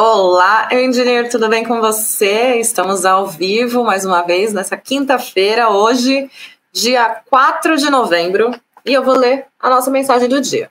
[0.00, 2.60] Olá, engenheiro, tudo bem com você?
[2.60, 6.30] Estamos ao vivo mais uma vez nessa quinta-feira, hoje,
[6.72, 8.54] dia 4 de novembro,
[8.86, 10.70] e eu vou ler a nossa mensagem do dia.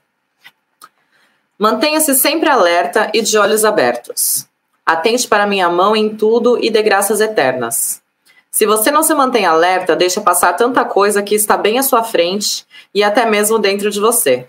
[1.60, 4.48] Mantenha-se sempre alerta e de olhos abertos.
[4.86, 8.02] Atente para minha mão em tudo e dê graças eternas.
[8.50, 12.02] Se você não se mantém alerta, deixa passar tanta coisa que está bem à sua
[12.02, 12.66] frente
[12.96, 14.48] e até mesmo dentro de você.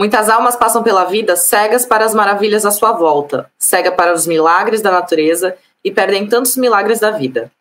[0.00, 4.26] Muitas almas passam pela vida cegas para as maravilhas à sua volta, cega para os
[4.26, 5.54] milagres da natureza
[5.84, 7.52] e perdem tantos milagres da vida.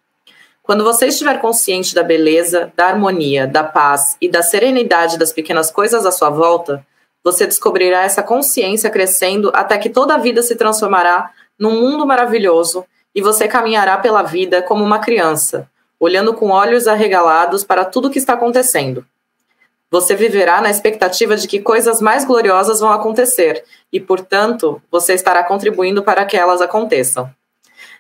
[0.63, 5.70] Quando você estiver consciente da beleza, da harmonia, da paz e da serenidade das pequenas
[5.70, 6.81] coisas à sua volta,
[7.21, 12.85] você descobrirá essa consciência crescendo até que toda a vida se transformará num mundo maravilhoso
[13.13, 15.69] e você caminhará pela vida como uma criança,
[15.99, 19.05] olhando com olhos arregalados para tudo o que está acontecendo.
[19.91, 25.44] Você viverá na expectativa de que coisas mais gloriosas vão acontecer e, portanto, você estará
[25.44, 27.30] contribuindo para que elas aconteçam.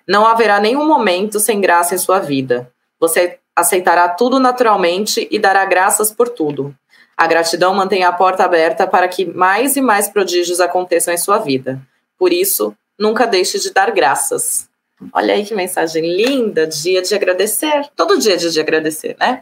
[0.07, 2.71] Não haverá nenhum momento sem graça em sua vida.
[2.99, 6.75] Você aceitará tudo naturalmente e dará graças por tudo.
[7.17, 11.37] A gratidão mantém a porta aberta para que mais e mais prodígios aconteçam em sua
[11.37, 11.81] vida.
[12.17, 14.69] Por isso, nunca deixe de dar graças.
[15.13, 17.89] Olha aí que mensagem linda, dia de agradecer.
[17.95, 19.41] Todo dia é dia de agradecer, né?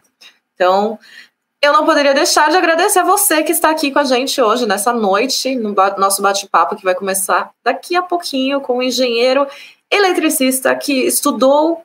[0.54, 0.98] Então,
[1.68, 4.66] eu não poderia deixar de agradecer a você que está aqui com a gente hoje,
[4.66, 9.46] nessa noite, no nosso bate-papo que vai começar daqui a pouquinho com um engenheiro
[9.92, 11.82] eletricista que estudou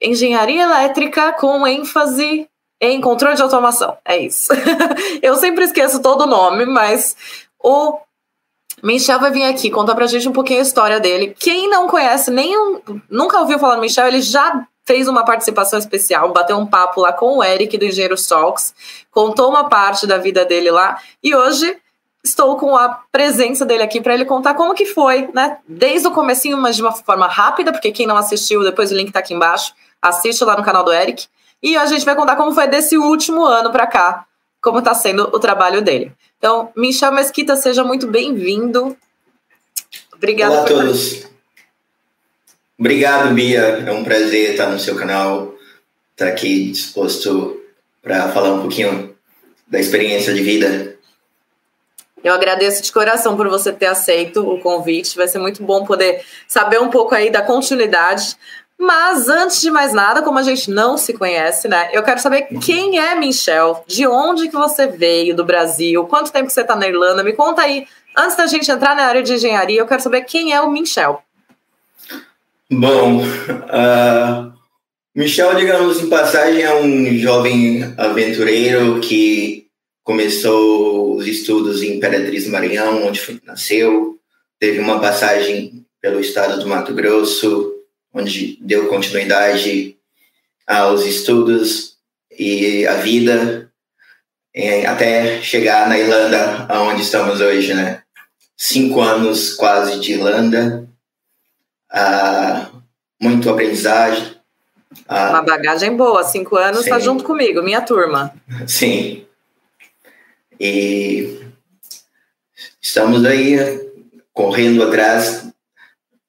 [0.00, 2.48] engenharia elétrica com ênfase
[2.80, 3.96] em controle de automação.
[4.04, 4.52] É isso.
[5.22, 7.16] eu sempre esqueço todo o nome, mas
[7.58, 7.98] o
[8.82, 11.34] Michel vai vir aqui contar pra gente um pouquinho a história dele.
[11.38, 16.32] Quem não conhece, nenhum, nunca ouviu falar do Michel, ele já fez uma participação especial,
[16.32, 18.74] bateu um papo lá com o Eric do Engenheiro Talks,
[19.10, 21.76] contou uma parte da vida dele lá e hoje
[22.22, 25.58] estou com a presença dele aqui para ele contar como que foi, né?
[25.68, 29.08] Desde o comecinho, mas de uma forma rápida, porque quem não assistiu, depois o link
[29.08, 31.26] está aqui embaixo, assiste lá no canal do Eric.
[31.62, 34.26] E a gente vai contar como foi desse último ano para cá,
[34.62, 36.12] como está sendo o trabalho dele.
[36.38, 38.96] Então, Michel Mesquita, seja muito bem-vindo.
[40.14, 40.54] Obrigada.
[40.54, 41.33] Olá a todos.
[42.78, 43.84] Obrigado, Bia.
[43.86, 45.54] É um prazer estar no seu canal,
[46.12, 47.60] estar aqui disposto
[48.02, 49.14] para falar um pouquinho
[49.66, 50.94] da experiência de vida.
[52.22, 55.16] Eu agradeço de coração por você ter aceito o convite.
[55.16, 58.36] Vai ser muito bom poder saber um pouco aí da continuidade.
[58.78, 61.90] Mas antes de mais nada, como a gente não se conhece, né?
[61.92, 66.46] Eu quero saber quem é Michel, de onde que você veio do Brasil, quanto tempo
[66.46, 67.22] que você está na Irlanda.
[67.22, 67.86] Me conta aí,
[68.16, 71.22] antes da gente entrar na área de engenharia, eu quero saber quem é o Michel.
[72.70, 74.54] Bom, uh,
[75.14, 79.66] Michel, digamos em passagem, é um jovem aventureiro que
[80.02, 84.18] começou os estudos em Imperatriz Maranhão, onde nasceu,
[84.58, 87.74] teve uma passagem pelo estado do Mato Grosso,
[88.12, 89.96] onde deu continuidade
[90.66, 91.98] aos estudos
[92.38, 93.70] e à vida,
[94.88, 98.02] até chegar na Irlanda, onde estamos hoje, né?
[98.56, 100.88] Cinco anos quase de Irlanda,
[101.96, 102.53] ah,
[103.24, 104.34] muito aprendizagem.
[105.08, 108.34] Ah, Uma bagagem boa, cinco anos está junto comigo, minha turma.
[108.66, 109.26] Sim.
[110.60, 111.40] E
[112.80, 113.56] estamos aí
[114.32, 115.48] correndo atrás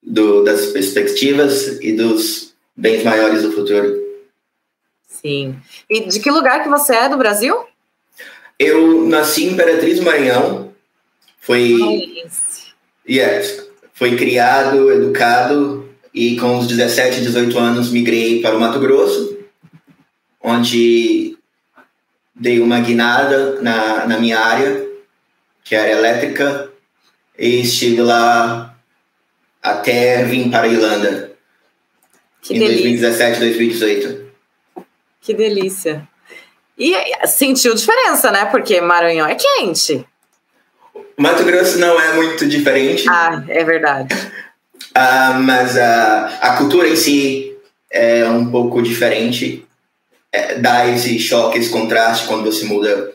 [0.01, 4.03] do, das perspectivas e dos bens maiores do futuro.
[5.07, 5.55] Sim.
[5.89, 7.55] E de que lugar que você é do Brasil?
[8.57, 10.73] Eu nasci em Imperatriz Maranhão.
[11.39, 11.77] Foi.
[13.07, 15.84] Yes foi criado, educado
[16.15, 19.37] e com os 17, 18 anos migrei para o Mato Grosso,
[20.41, 21.37] onde
[22.33, 24.87] dei uma guinada na, na minha área,
[25.61, 26.71] que era elétrica,
[27.37, 28.77] e estive lá
[29.61, 31.33] até vir para a Irlanda.
[32.41, 32.83] Que em delícia.
[32.83, 34.25] 2017, 2018.
[35.19, 36.07] Que delícia.
[36.77, 36.93] E
[37.27, 38.45] sentiu diferença, né?
[38.45, 40.05] Porque Maranhão é quente.
[41.17, 43.05] Mato Grosso não é muito diferente.
[43.09, 44.15] Ah, é verdade.
[44.95, 47.55] uh, mas uh, a cultura em si
[47.91, 49.65] é um pouco diferente.
[50.31, 53.13] É, dá esse choque, esse contraste quando você muda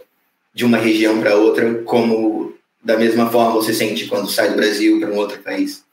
[0.55, 4.99] de uma região para outra, como da mesma forma você sente quando sai do Brasil
[4.99, 5.85] para um outro país.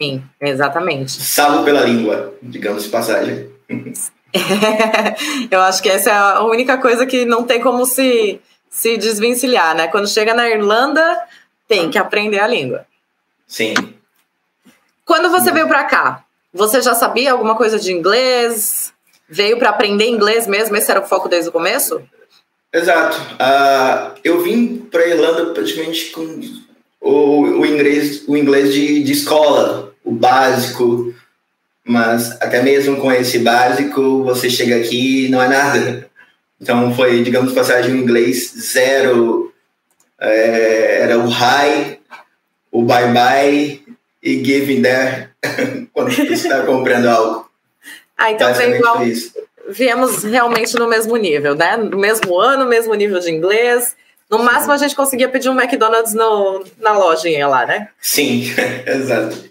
[0.00, 1.12] Sim, exatamente.
[1.12, 3.48] Salvo pela língua, digamos de passagem.
[5.50, 8.40] Eu acho que essa é a única coisa que não tem como se
[8.70, 9.88] se desvencilhar, né?
[9.88, 11.18] Quando chega na Irlanda,
[11.66, 12.86] tem que aprender a língua.
[13.46, 13.74] Sim.
[15.08, 16.22] Quando você veio para cá,
[16.52, 18.92] você já sabia alguma coisa de inglês?
[19.26, 20.76] Veio para aprender inglês mesmo?
[20.76, 22.02] Esse era o foco desde o começo?
[22.70, 23.16] Exato.
[23.16, 26.42] Uh, eu vim para Irlanda praticamente com
[27.00, 31.14] o, o inglês, o inglês de, de escola, o básico,
[31.82, 36.10] mas até mesmo com esse básico, você chega aqui e não é nada.
[36.60, 39.54] Então foi, digamos, passagem em inglês zero,
[40.20, 41.98] é, era o hi,
[42.70, 43.87] o bye bye
[44.22, 45.30] e giving there
[45.92, 47.50] quando você está comprando algo.
[48.16, 48.98] Ah, então foi igual.
[49.70, 51.76] Viemos realmente no mesmo nível, né?
[51.76, 53.94] No mesmo ano, mesmo nível de inglês.
[54.30, 57.88] No máximo a gente conseguia pedir um McDonald's no, na lojinha lá, né?
[58.00, 58.44] Sim,
[58.86, 59.48] exato.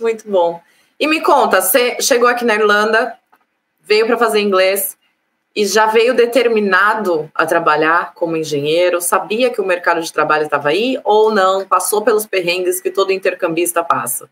[0.00, 0.60] Muito bom.
[0.98, 3.14] E me conta, você chegou aqui na Irlanda,
[3.82, 4.96] veio para fazer inglês
[5.54, 9.00] e já veio determinado a trabalhar como engenheiro?
[9.00, 11.64] Sabia que o mercado de trabalho estava aí ou não?
[11.64, 14.28] Passou pelos perrengues que todo intercambista passa?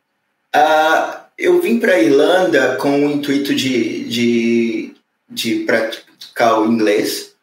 [0.55, 4.95] Uh, eu vim para a Irlanda com o intuito de, de,
[5.29, 7.35] de praticar o inglês.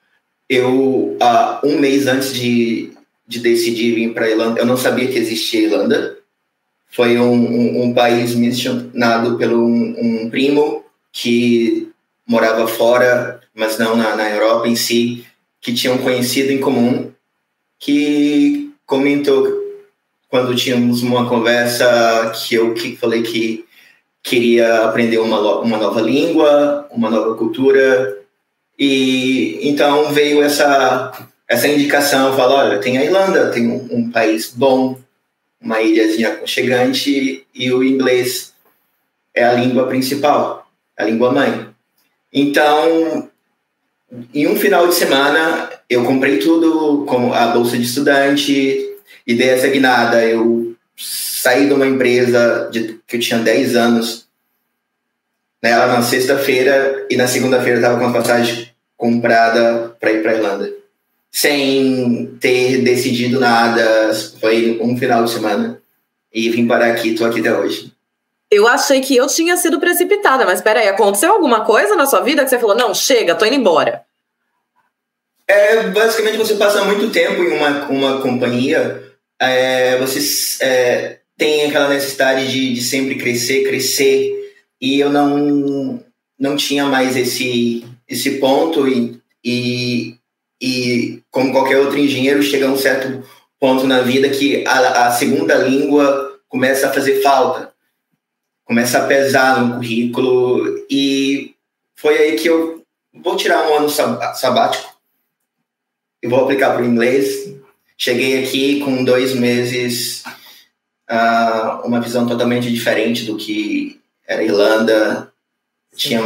[0.50, 1.18] Eu,
[1.64, 2.92] um mês antes de,
[3.28, 6.18] de decidir vir para a Irlanda, eu não sabia que existia Irlanda
[6.90, 11.92] foi um, um, um país mencionado pelo um, um, primo que
[12.26, 15.26] morava fora, mas não na, na Europa em si,
[15.60, 17.12] que tinha um conhecido em comum,
[17.80, 19.48] que comentou
[20.30, 23.66] quando tínhamos uma conversa que eu que falei que
[24.22, 28.20] queria aprender uma, uma nova língua, uma nova cultura,
[28.78, 34.52] e então veio essa essa indicação, falou, olha, tem a Irlanda, tem um, um país
[34.54, 35.00] bom,
[35.60, 38.54] uma ilhazinha aconchegante e o inglês
[39.34, 41.70] é a língua principal, a língua mãe.
[42.34, 43.30] Então,
[44.34, 48.52] em um final de semana, eu comprei tudo, como a bolsa de estudante,
[49.26, 49.50] e dei.
[50.32, 54.28] Eu saí de uma empresa de, que eu tinha 10 anos,
[55.62, 60.78] nela na sexta-feira, e na segunda-feira estava com a passagem comprada para ir para Irlanda
[61.32, 64.12] sem ter decidido nada.
[64.40, 65.80] Foi um final de semana.
[66.34, 67.92] E vim parar aqui, tô aqui até hoje.
[68.50, 72.44] Eu achei que eu tinha sido precipitada, mas peraí, aconteceu alguma coisa na sua vida
[72.44, 74.06] que você falou, não, chega, tô indo embora?
[75.48, 79.04] É, basicamente você passa muito tempo em uma, uma companhia,
[79.40, 80.20] é, você
[80.64, 84.34] é, tem aquela necessidade de, de sempre crescer, crescer,
[84.80, 86.04] e eu não,
[86.40, 90.18] não tinha mais esse, esse ponto, e, e
[90.62, 93.24] e como qualquer outro engenheiro chega a um certo
[93.60, 97.72] ponto na vida que a, a segunda língua começa a fazer falta,
[98.68, 101.56] começa a pesar no currículo e
[101.96, 102.84] foi aí que eu
[103.14, 104.96] vou tirar um ano sabático
[106.22, 107.56] e vou aplicar para o inglês.
[107.98, 110.24] Cheguei aqui com dois meses,
[111.10, 115.32] uh, uma visão totalmente diferente do que era Irlanda.
[115.96, 116.22] Tinha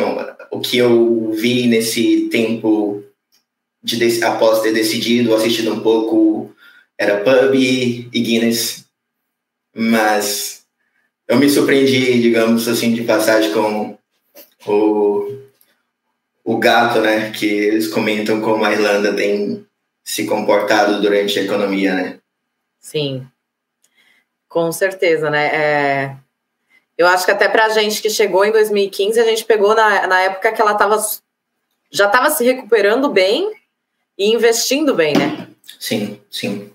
[0.49, 3.03] o que eu vi nesse tempo
[3.81, 6.53] de, após ter decidido, assistido um pouco,
[6.97, 8.85] era pub e Guinness,
[9.73, 10.60] mas
[11.31, 13.97] eu me surpreendi, digamos assim, de passagem com
[14.67, 15.37] o,
[16.43, 19.65] o gato, né, que eles comentam como a Irlanda tem
[20.03, 22.19] se comportado durante a economia, né?
[22.81, 23.25] Sim,
[24.49, 25.47] com certeza, né?
[25.47, 26.15] É...
[26.97, 30.07] Eu acho que até para a gente que chegou em 2015, a gente pegou na,
[30.07, 31.01] na época que ela tava,
[31.89, 33.49] já estava se recuperando bem,
[34.17, 35.47] e investindo bem, né?
[35.79, 36.69] Sim, sim.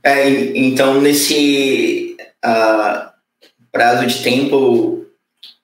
[0.00, 3.15] É, então, nesse uh,
[3.76, 5.04] prazo de tempo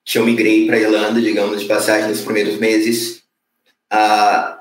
[0.05, 3.23] que eu migrei para a Irlanda, digamos, de passagem nos primeiros meses,
[3.91, 4.55] uh,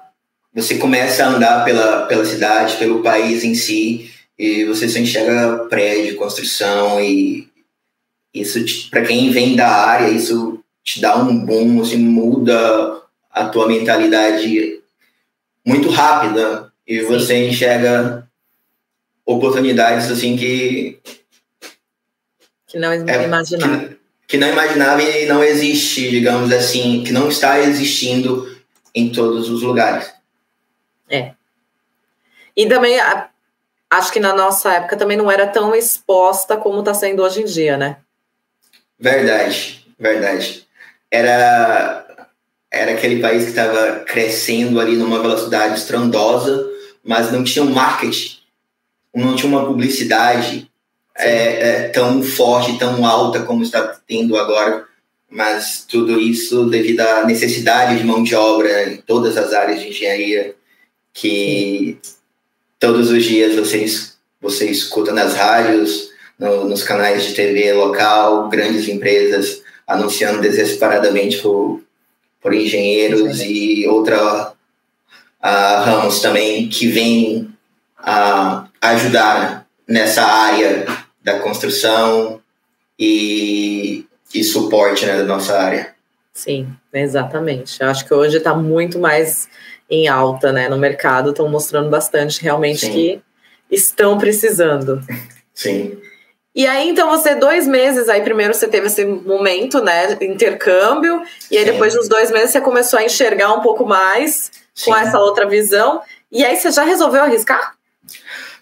[0.53, 5.65] você começa a andar pela, pela cidade, pelo país em si, e você só enxerga
[5.65, 7.49] prédio, construção, e
[8.33, 13.67] isso, para quem vem da área, isso te dá um boom, assim, muda a tua
[13.67, 14.79] mentalidade
[15.65, 18.27] muito rápida e você enxerga
[19.25, 20.99] oportunidades assim que
[22.71, 23.79] que não é, imaginava.
[23.79, 23.97] que,
[24.27, 28.49] que, não imaginava e não existe digamos assim que não está existindo
[28.95, 30.11] em todos os lugares.
[31.09, 31.33] É.
[32.55, 32.97] E também
[33.89, 37.45] acho que na nossa época também não era tão exposta como está sendo hoje em
[37.45, 37.97] dia né?
[38.99, 40.67] Verdade verdade.
[41.09, 42.07] Era
[42.73, 46.69] era aquele país que estava crescendo ali numa velocidade estrondosa,
[47.03, 48.37] mas não tinha um marketing,
[49.13, 50.70] não tinha uma publicidade
[51.21, 54.85] é, é, tão forte, tão alta como está tendo agora.
[55.29, 59.89] Mas tudo isso devido à necessidade de mão de obra em todas as áreas de
[59.89, 60.55] engenharia,
[61.13, 61.97] que
[62.79, 64.11] todos os dias vocês
[64.41, 71.81] você escuta nas rádios, no, nos canais de TV local, grandes empresas anunciando desesperadamente por
[72.41, 77.53] por engenheiros e outra uh, ramos também que vêm
[77.95, 80.85] a uh, ajudar nessa área
[81.23, 82.41] da construção
[82.97, 85.93] e, e suporte né, da nossa área.
[86.33, 87.81] Sim, exatamente.
[87.81, 89.49] Eu acho que hoje está muito mais
[89.89, 92.91] em alta né, no mercado, estão mostrando bastante realmente Sim.
[92.91, 93.21] que
[93.69, 95.01] estão precisando.
[95.53, 95.97] Sim.
[96.53, 101.57] E aí, então, você, dois meses, aí primeiro você teve esse momento, né, intercâmbio, e
[101.57, 101.71] aí Sim.
[101.71, 104.91] depois dos dois meses você começou a enxergar um pouco mais Sim.
[104.91, 106.01] com essa outra visão,
[106.31, 107.75] e aí você já resolveu arriscar?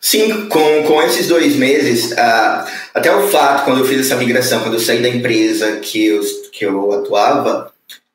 [0.02, 4.62] Sim, com, com esses dois meses, uh, até o fato, quando eu fiz essa migração,
[4.62, 7.74] quando eu saí da empresa que eu, que eu atuava,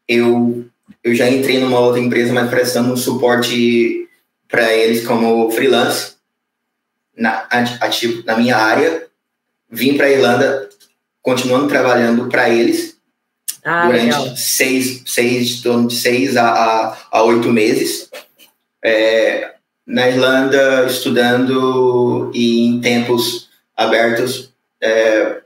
[0.09, 0.64] eu,
[1.03, 4.09] eu já entrei numa outra empresa, mas prestando um suporte
[4.49, 6.14] para eles como freelance,
[7.17, 7.47] na,
[7.81, 9.07] ativo, na minha área,
[9.71, 10.69] vim para a Irlanda
[11.23, 12.97] continuando trabalhando para eles
[13.64, 14.37] ah, durante legal.
[14.37, 18.11] seis, seis, de seis a, a, oito meses.
[18.85, 19.54] É,
[19.87, 24.50] na Irlanda, estudando e em tempos abertos,
[24.81, 25.43] é,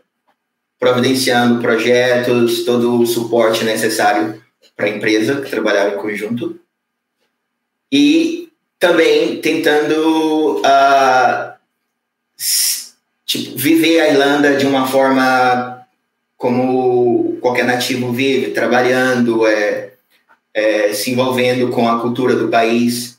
[0.78, 4.40] providenciando projetos, todo o suporte necessário
[4.76, 6.58] para a empresa que trabalhava em conjunto.
[7.90, 11.52] E também tentando uh,
[13.24, 15.86] tipo, viver a Irlanda de uma forma
[16.36, 19.90] como qualquer nativo vive, trabalhando, é,
[20.54, 23.17] é, se envolvendo com a cultura do país.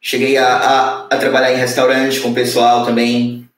[0.00, 3.48] Cheguei a, a, a trabalhar em restaurante com o pessoal também,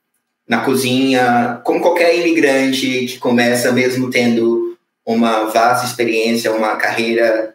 [0.48, 7.54] na cozinha, como qualquer imigrante que começa mesmo tendo uma vasta experiência, uma carreira.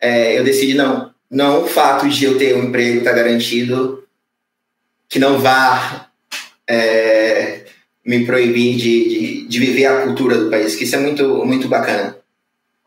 [0.00, 4.04] É, eu decidi não, não o fato de eu ter um emprego estar tá garantido,
[5.08, 6.10] que não vá
[6.68, 7.64] é,
[8.04, 11.68] me proibir de, de, de, viver a cultura do país, que isso é muito, muito
[11.68, 12.16] bacana.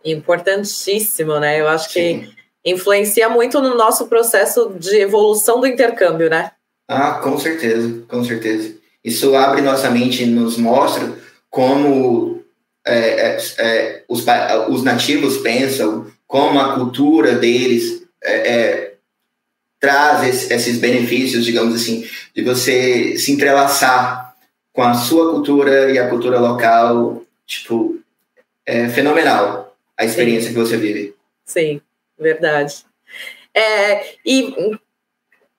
[0.04, 1.60] Importantíssimo, né?
[1.60, 2.22] Eu acho Sim.
[2.22, 6.52] que influencia muito no nosso processo de evolução do intercâmbio, né?
[6.88, 8.76] Ah, com certeza, com certeza.
[9.04, 11.12] Isso abre nossa mente e nos mostra
[11.50, 12.42] como
[12.86, 14.26] é, é, é os,
[14.70, 18.94] os nativos pensam, como a cultura deles é, é
[19.80, 24.34] traz esses benefícios, digamos assim, de você se entrelaçar
[24.72, 28.00] com a sua cultura e a cultura local, tipo,
[28.66, 30.54] é fenomenal a experiência Sim.
[30.54, 31.14] que você vive.
[31.46, 31.82] Sim,
[32.24, 32.86] verdade.
[33.54, 34.56] É, e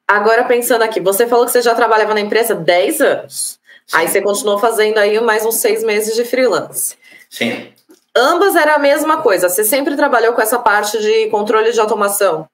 [0.09, 3.61] agora pensando aqui, você falou que você já trabalhava na empresa 10 anos.
[3.87, 3.97] Sim.
[3.97, 6.97] Aí você continuou fazendo aí mais uns seis meses de freelance.
[7.31, 7.73] Sim.
[8.17, 9.49] Ambas era a mesma coisa.
[9.49, 12.49] Você sempre trabalhou com essa parte de controle de automação?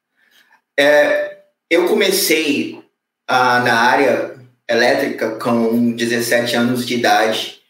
[0.79, 1.38] É,
[1.69, 2.83] eu comecei
[3.29, 4.35] ah, na área
[4.69, 7.61] elétrica com 17 anos de idade,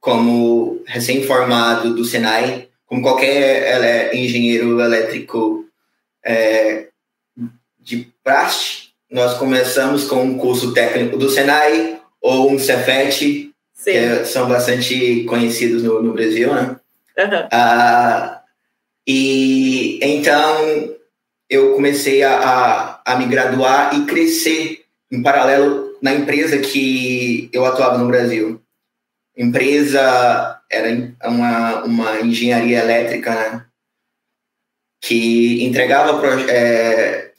[0.00, 5.67] como recém-formado do Senai, como qualquer engenheiro elétrico
[6.28, 6.88] é,
[7.80, 8.88] de praxe.
[9.10, 13.50] Nós começamos com um curso técnico do Senai ou um Cefet,
[13.82, 16.76] que é, são bastante conhecidos no, no Brasil, né?
[17.16, 17.48] Uhum.
[17.50, 18.42] Ah,
[19.06, 20.94] e então
[21.48, 27.64] eu comecei a, a, a, me graduar e crescer em paralelo na empresa que eu
[27.64, 28.60] atuava no Brasil.
[29.34, 30.88] Empresa era
[31.24, 33.64] uma, uma engenharia elétrica né,
[35.00, 37.30] que entregava proje é,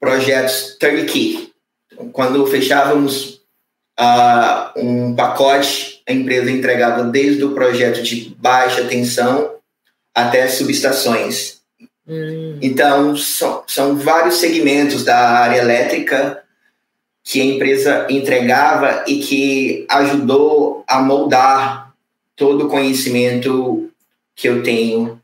[0.00, 1.52] projetos turnkey.
[2.12, 3.40] Quando fechávamos
[3.98, 9.54] uh, um pacote, a empresa entregava desde o projeto de baixa tensão
[10.12, 11.60] até subestações.
[12.06, 12.58] Hum.
[12.60, 16.42] Então, são, são vários segmentos da área elétrica
[17.22, 21.94] que a empresa entregava e que ajudou a moldar
[22.34, 23.88] todo o conhecimento
[24.34, 25.21] que eu tenho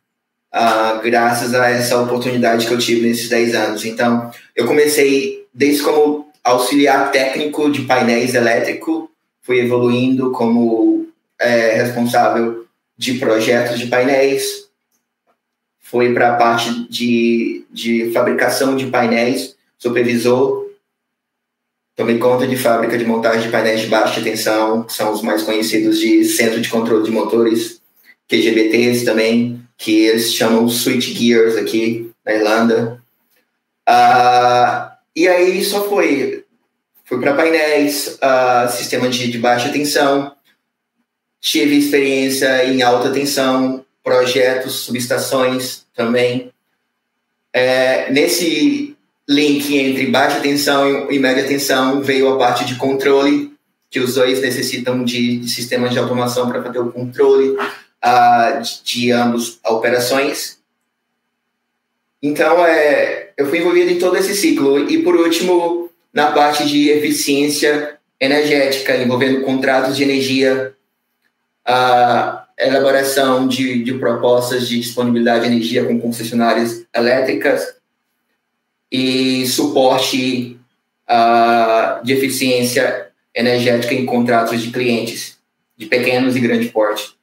[0.54, 3.84] uh, graças a essa oportunidade que eu tive nesses 10 anos.
[3.84, 9.10] Então, eu comecei desde como auxiliar técnico de painéis elétrico,
[9.42, 11.06] fui evoluindo como
[11.38, 14.68] é, responsável de projetos de painéis,
[15.78, 20.66] foi para a parte de, de fabricação de painéis, supervisor,
[21.96, 25.42] tomei conta de fábrica de montagem de painéis de baixa tensão, que são os mais
[25.42, 27.80] conhecidos de centro de controle de motores,
[28.28, 33.00] QGBTs também, que eles chamam switch gears aqui na Irlanda.
[33.88, 36.44] Uh, e aí só foi,
[37.04, 40.32] fui para painéis, uh, sistema de, de baixa tensão,
[41.40, 46.52] tive experiência em alta tensão, projetos, subestações também.
[47.52, 48.96] É, nesse
[49.28, 53.52] link entre baixa tensão e média tensão veio a parte de controle,
[53.90, 57.56] que os dois necessitam de, de sistemas de automação para fazer o controle
[58.04, 60.58] uh, de, de ambas operações.
[62.22, 64.90] Então, é, eu fui envolvido em todo esse ciclo.
[64.90, 70.74] E, por último, na parte de eficiência energética, envolvendo contratos de energia,
[71.64, 77.76] a elaboração de, de propostas de disponibilidade de energia com concessionárias elétricas
[78.90, 80.58] e suporte
[81.08, 85.38] uh, de eficiência energética em contratos de clientes
[85.76, 87.17] de pequenos e grande porte.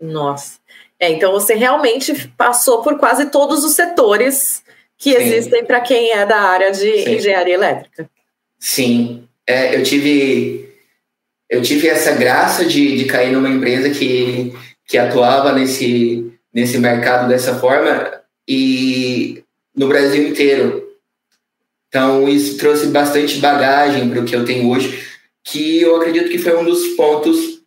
[0.00, 0.58] Nossa.
[0.98, 4.62] É, então você realmente passou por quase todos os setores
[4.96, 5.16] que Sim.
[5.16, 7.14] existem para quem é da área de Sim.
[7.16, 8.08] engenharia elétrica.
[8.58, 10.70] Sim, é, eu tive
[11.48, 14.54] eu tive essa graça de, de cair numa empresa que,
[14.86, 19.42] que atuava nesse, nesse mercado dessa forma e
[19.74, 20.88] no Brasil inteiro.
[21.88, 25.04] Então, isso trouxe bastante bagagem para o que eu tenho hoje,
[25.42, 27.59] que eu acredito que foi um dos pontos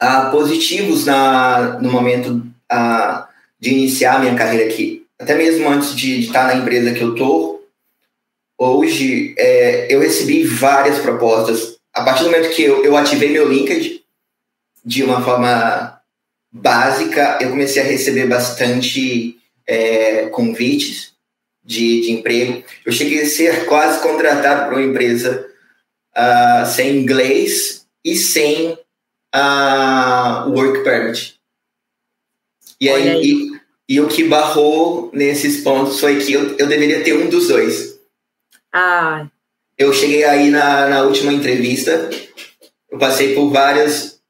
[0.00, 3.28] ah, positivos na, no momento ah,
[3.58, 5.06] de iniciar minha carreira aqui.
[5.18, 7.66] Até mesmo antes de, estar na empresa que eu estou,
[8.56, 13.48] hoje é, eu recebi várias propostas a partir do momento que eu, eu ativei meu
[13.48, 14.00] LinkedIn
[14.84, 16.00] de uma forma
[16.50, 19.36] básica, eu comecei a receber bastante
[19.66, 21.12] é, convites
[21.64, 22.64] de, de emprego.
[22.86, 25.46] Eu cheguei a ser quase contratado por uma empresa
[26.16, 28.78] uh, sem inglês e sem
[29.34, 31.38] uh, work permit.
[32.80, 33.22] E, aí, aí.
[33.22, 37.48] E, e, o que barrou nesses pontos foi que eu, eu deveria ter um dos
[37.48, 37.98] dois.
[38.72, 39.26] Ah,
[39.76, 42.10] eu cheguei aí na, na última entrevista,
[42.90, 44.20] eu passei por várias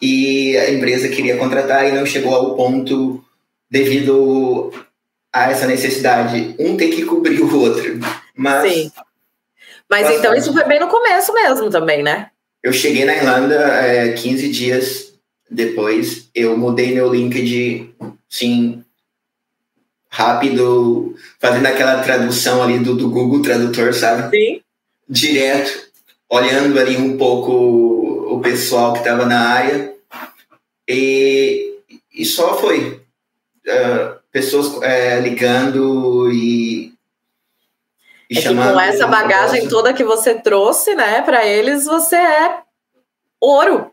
[0.00, 3.24] e a empresa queria contratar e não chegou ao ponto
[3.70, 4.72] devido
[5.32, 6.54] a essa necessidade.
[6.58, 7.98] Um tem que cobrir o outro.
[8.36, 8.92] Mas, Sim.
[9.88, 12.30] Mas então isso foi bem no começo mesmo também, né?
[12.62, 15.12] Eu cheguei na Irlanda é, 15 dias
[15.50, 16.28] depois.
[16.34, 17.92] Eu mudei meu LinkedIn,
[18.28, 18.84] sim,
[20.08, 24.36] rápido, fazendo aquela tradução ali do, do Google Tradutor, sabe?
[24.36, 24.60] Sim.
[25.08, 25.90] Direto,
[26.30, 27.52] olhando ali um pouco
[28.34, 29.94] o pessoal que estava na área.
[30.88, 31.78] E,
[32.14, 33.00] e só foi.
[33.66, 36.91] Uh, pessoas uh, ligando e,
[38.32, 38.74] e é chamando.
[38.74, 42.58] com essa bagagem toda que você trouxe, né, para eles, você é
[43.40, 43.90] ouro.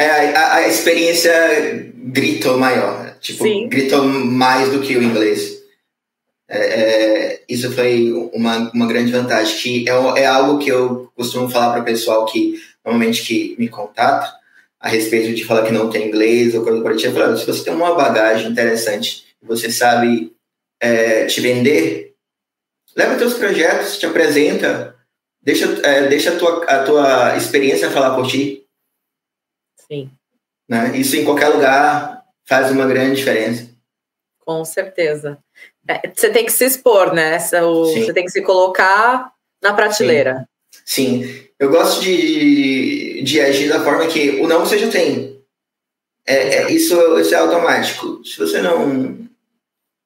[0.00, 3.16] É, a, a experiência gritou maior.
[3.20, 3.68] Tipo, Sim.
[3.68, 5.58] gritou mais do que o inglês.
[6.48, 11.50] É, é, isso foi uma, uma grande vantagem, que é, é algo que eu costumo
[11.50, 12.54] falar para o pessoal que
[12.84, 14.32] normalmente que me contata
[14.80, 17.20] a respeito de falar que não tem inglês ou coisa parecida.
[17.20, 20.32] Eu se você tem uma bagagem interessante, você sabe
[20.80, 22.07] é, te vender,
[22.98, 24.96] leva teus projetos, te apresenta,
[25.40, 28.66] deixa, é, deixa a, tua, a tua experiência falar por ti.
[29.86, 30.10] Sim.
[30.68, 30.98] Né?
[30.98, 33.70] Isso em qualquer lugar, faz uma grande diferença.
[34.40, 35.38] Com certeza.
[35.86, 37.38] É, você tem que se expor, né?
[37.38, 39.32] Você tem que se colocar
[39.62, 40.48] na prateleira.
[40.84, 41.44] Sim, Sim.
[41.58, 45.40] eu gosto de, de agir da forma que o não você já tem.
[46.26, 48.24] É, é, isso, isso é automático.
[48.24, 49.18] Se você não,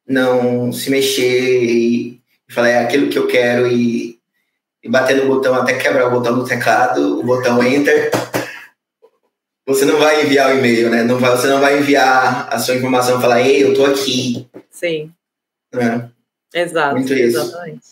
[0.06, 2.21] não se mexer e, e
[2.52, 4.18] falar é aquilo que eu quero e,
[4.82, 8.10] e bater no botão até quebrar o botão do teclado, o botão enter,
[9.66, 11.02] você não vai enviar o e-mail, né?
[11.02, 14.46] Não vai, você não vai enviar a sua informação e falar, ei, eu tô aqui.
[14.70, 15.12] Sim.
[15.74, 16.60] É.
[16.62, 16.96] Exato.
[16.96, 17.38] Muito isso.
[17.38, 17.86] Exatamente.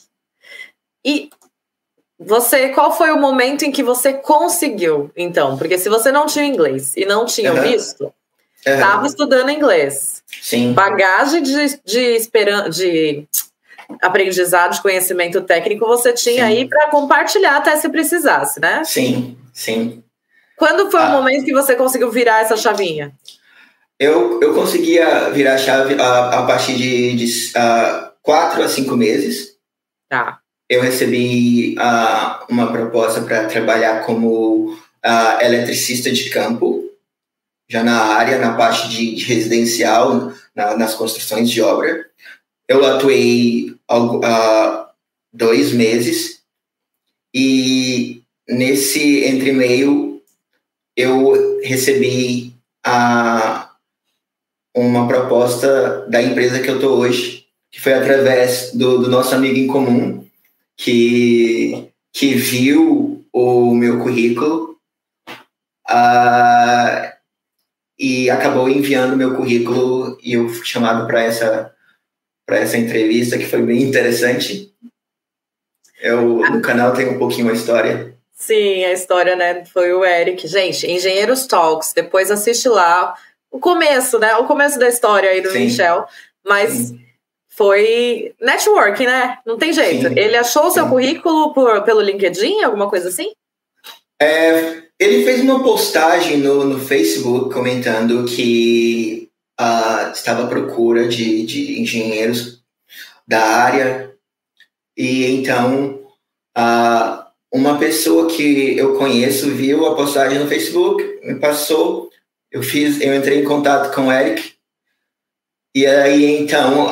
[1.04, 1.30] E
[2.18, 5.56] você, qual foi o momento em que você conseguiu, então?
[5.56, 7.62] Porque se você não tinha inglês e não tinha uhum.
[7.62, 8.12] visto,
[8.58, 9.06] estava uhum.
[9.06, 10.22] estudando inglês.
[10.26, 10.72] Sim.
[10.72, 13.26] Bagagem de, de, esperan de
[14.02, 16.52] aprendizado, de conhecimento técnico, você tinha sim.
[16.52, 18.82] aí para compartilhar até se precisasse, né?
[18.84, 20.02] Sim, sim.
[20.56, 21.08] Quando foi ah.
[21.08, 23.12] o momento que você conseguiu virar essa chavinha?
[23.98, 28.96] Eu, eu conseguia virar a chave a, a partir de, de uh, quatro a cinco
[28.96, 29.56] meses.
[30.08, 30.38] Tá.
[30.68, 36.84] Eu recebi uh, uma proposta para trabalhar como uh, eletricista de campo,
[37.68, 42.06] já na área, na parte de, de residencial, na, nas construções de obra.
[42.70, 44.86] Eu atuei uh,
[45.32, 46.40] dois meses
[47.34, 50.22] e nesse entre meio
[50.96, 52.54] eu recebi
[52.86, 53.72] a,
[54.72, 59.58] uma proposta da empresa que eu estou hoje, que foi através do, do, nosso amigo
[59.58, 60.24] em comum,
[60.76, 64.78] que, que viu o meu currículo
[65.90, 67.12] uh,
[67.98, 71.74] e acabou enviando meu currículo e eu fui chamado para essa,
[72.58, 74.72] essa entrevista, que foi bem interessante.
[76.00, 78.14] Eu, no canal tem um pouquinho a história.
[78.34, 80.48] Sim, a história, né, foi o Eric.
[80.48, 83.14] Gente, Engenheiros Talks, depois assiste lá
[83.50, 85.60] o começo, né, o começo da história aí do Sim.
[85.60, 86.06] Michel,
[86.42, 87.00] mas Sim.
[87.48, 90.08] foi networking, né, não tem jeito.
[90.08, 90.18] Sim.
[90.18, 93.30] Ele achou o seu currículo por, pelo LinkedIn, alguma coisa assim?
[94.22, 99.29] É, ele fez uma postagem no, no Facebook comentando que
[100.12, 102.62] estava à procura de, de engenheiros
[103.26, 104.14] da área.
[104.96, 106.00] E então
[107.52, 112.10] uma pessoa que eu conheço viu a postagem no Facebook, me passou,
[112.50, 114.54] eu fiz, eu entrei em contato com o Eric.
[115.74, 116.88] E aí então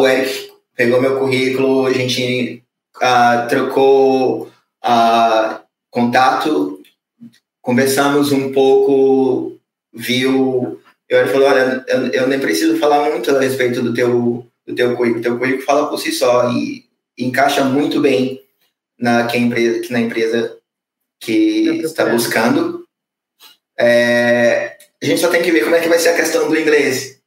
[0.00, 2.62] o Eric pegou meu currículo, a gente
[3.48, 4.50] trocou
[5.90, 6.80] contato,
[7.60, 9.58] conversamos um pouco,
[9.92, 10.81] viu.
[11.20, 14.96] Eu falou, olha, eu, eu, nem preciso falar muito a respeito do teu, do teu
[14.96, 15.20] currículo.
[15.20, 16.86] O teu currículo fala por si só e,
[17.18, 18.42] e encaixa muito bem
[18.98, 20.56] na, que empresa, que na empresa
[21.20, 22.84] que está buscando.
[23.78, 26.58] É, a gente só tem que ver como é que vai ser a questão do
[26.58, 27.18] inglês.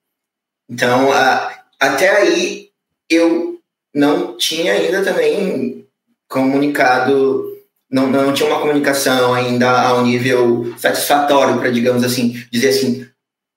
[0.70, 2.70] Então, a, até aí,
[3.10, 3.60] eu
[3.94, 5.88] não tinha ainda também
[6.28, 7.56] comunicado,
[7.90, 13.08] não, não tinha uma comunicação ainda ao nível satisfatório para, digamos assim, dizer assim,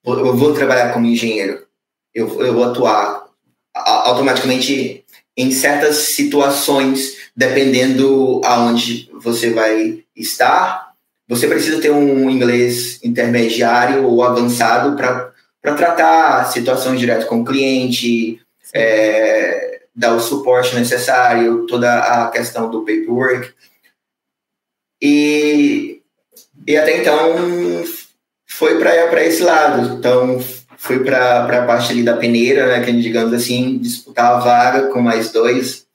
[0.04, 1.66] eu vou trabalhar como engenheiro,
[2.14, 3.28] eu, eu vou atuar
[3.74, 5.04] automaticamente
[5.36, 10.92] em certas situações, dependendo aonde você vai estar,
[11.28, 18.40] você precisa ter um inglês intermediário ou avançado para tratar situações direto com o cliente,
[18.74, 23.52] é, dar o suporte necessário, toda a questão do paperwork.
[25.00, 26.02] E,
[26.66, 27.84] e até então
[28.58, 29.94] foi para esse lado.
[29.96, 30.40] Então
[30.76, 35.00] fui para a parte ali da peneira, né, que digamos assim, disputar a vaga com
[35.00, 35.86] mais dois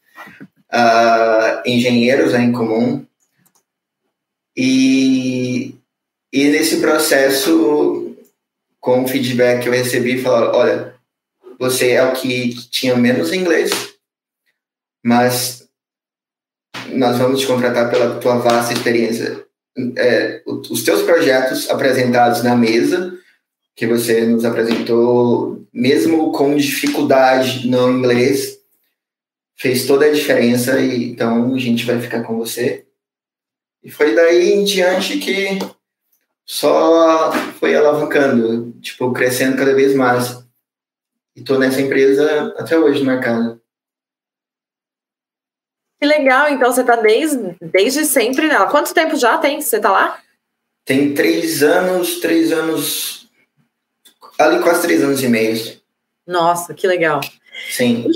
[0.72, 3.06] uh, engenheiros né, em comum.
[4.56, 5.76] E,
[6.32, 8.16] e nesse processo,
[8.80, 10.96] com o feedback que eu recebi, falaram, olha,
[11.60, 13.72] você é o que tinha menos inglês,
[15.04, 15.68] mas
[16.90, 19.46] nós vamos te contratar pela tua vasta experiência.
[19.98, 23.18] É, os teus projetos apresentados na mesa,
[23.76, 28.60] que você nos apresentou, mesmo com dificuldade no inglês,
[29.56, 32.86] fez toda a diferença e então a gente vai ficar com você.
[33.84, 35.60] E foi daí em diante que
[36.46, 40.44] só foi alavancando, tipo, crescendo cada vez mais.
[41.36, 43.62] E estou nessa empresa até hoje no mercado.
[46.04, 48.66] Que legal, então você está desde, desde sempre nela.
[48.66, 50.20] Quanto tempo já tem que você está lá?
[50.84, 53.30] Tem três anos, três anos,
[54.38, 55.78] ali quase três anos e meio.
[56.28, 57.22] Nossa, que legal.
[57.72, 58.12] Sim.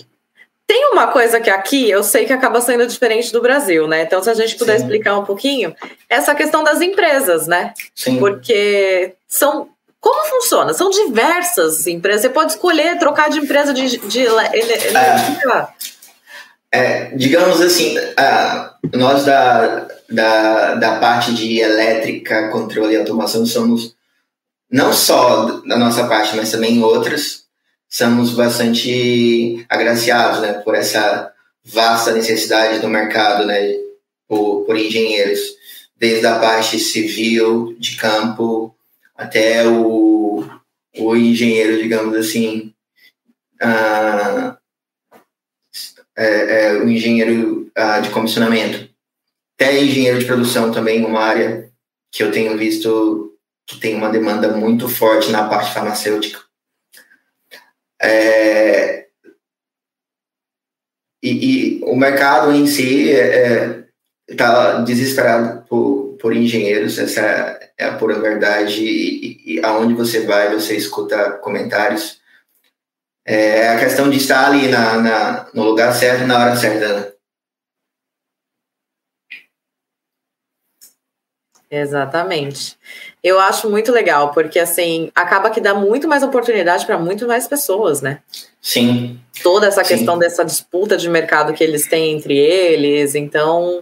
[0.67, 4.01] Tem uma coisa que aqui eu sei que acaba sendo diferente do Brasil, né?
[4.01, 4.83] Então, se a gente puder Sim.
[4.83, 5.73] explicar um pouquinho,
[6.09, 7.73] essa questão das empresas, né?
[7.95, 8.19] Sim.
[8.19, 9.69] Porque são
[10.01, 10.73] como funciona?
[10.73, 12.23] São diversas empresas.
[12.23, 14.99] Você pode escolher trocar de empresa de, de energia.
[14.99, 15.67] É,
[16.71, 23.95] é, digamos assim, uh, nós da, da, da parte de elétrica, controle e automação somos,
[24.69, 27.43] não só da nossa parte, mas também outras,
[27.89, 31.31] somos bastante agraciados né, por essa
[31.63, 33.75] vasta necessidade do mercado né,
[34.27, 35.39] por, por engenheiros,
[35.97, 38.75] desde a parte civil, de campo,
[39.15, 40.45] até o,
[40.97, 42.73] o engenheiro, digamos assim,
[43.61, 44.56] uh,
[46.17, 48.89] é, é, o engenheiro uh, de comissionamento,
[49.55, 51.69] até engenheiro de produção também, uma área
[52.11, 56.39] que eu tenho visto que tem uma demanda muito forte na parte farmacêutica.
[58.01, 59.07] É,
[61.21, 63.09] e, e, o mercado em si
[64.27, 67.21] está é, é desesperado por, por engenheiros, essa
[67.77, 72.16] é a pura verdade e, e aonde você vai, você escuta comentários.
[73.29, 76.99] É a questão de estar ali na, na no lugar certo na hora certa.
[76.99, 77.11] Né?
[81.69, 82.77] Exatamente.
[83.21, 87.45] Eu acho muito legal, porque assim, acaba que dá muito mais oportunidade para muito mais
[87.45, 88.19] pessoas, né?
[88.61, 89.19] Sim.
[89.43, 90.19] Toda essa questão Sim.
[90.21, 93.81] dessa disputa de mercado que eles têm entre eles, então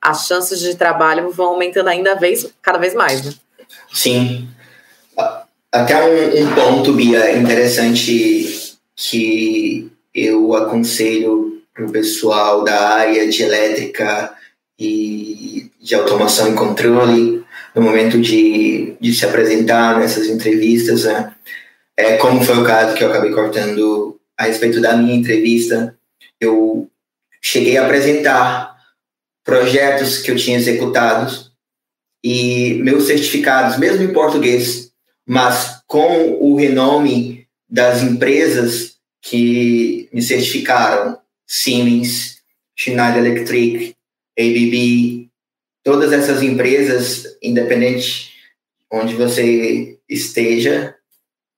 [0.00, 3.32] as chances de trabalho vão aumentando ainda vez, cada vez mais, né?
[3.92, 4.48] Sim.
[5.72, 8.65] Até um, um ponto, Bia, interessante
[8.96, 14.34] que eu aconselho para o pessoal da área de elétrica
[14.78, 21.34] e de automação e controle no momento de, de se apresentar nessas entrevistas, né?
[21.94, 25.96] É, como foi o caso que eu acabei cortando a respeito da minha entrevista,
[26.40, 26.90] eu
[27.42, 28.76] cheguei a apresentar
[29.44, 31.52] projetos que eu tinha executados
[32.22, 34.90] e meus certificados, mesmo em português,
[35.26, 37.35] mas com o renome
[37.76, 42.38] das empresas que me certificaram, Siemens,
[42.74, 43.94] Schneider Electric,
[44.38, 45.28] ABB,
[45.84, 48.32] todas essas empresas, independente
[48.90, 50.94] onde você esteja,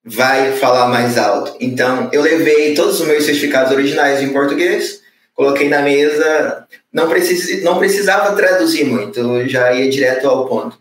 [0.05, 1.57] vai falar mais alto.
[1.61, 5.01] Então, eu levei todos os meus certificados originais em português,
[5.35, 10.81] coloquei na mesa, não, precis, não precisava traduzir muito, já ia direto ao ponto.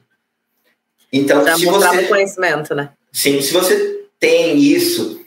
[1.13, 2.89] Então, se você conhecimento, né?
[3.13, 5.26] Sim, se você tem isso,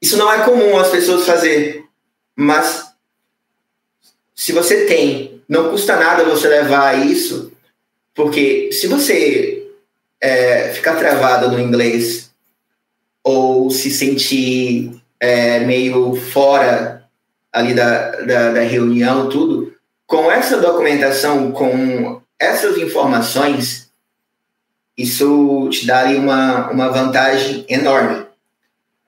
[0.00, 1.84] isso não é comum as pessoas fazer,
[2.34, 2.86] mas
[4.34, 7.52] se você tem, não custa nada você levar isso,
[8.14, 9.66] porque se você
[10.20, 12.30] é, ficar travado no inglês
[13.22, 17.08] ou se sentir é, meio fora
[17.52, 19.74] ali da, da, da reunião, tudo,
[20.06, 23.90] com essa documentação, com essas informações,
[24.96, 28.25] isso te daria uma, uma vantagem enorme.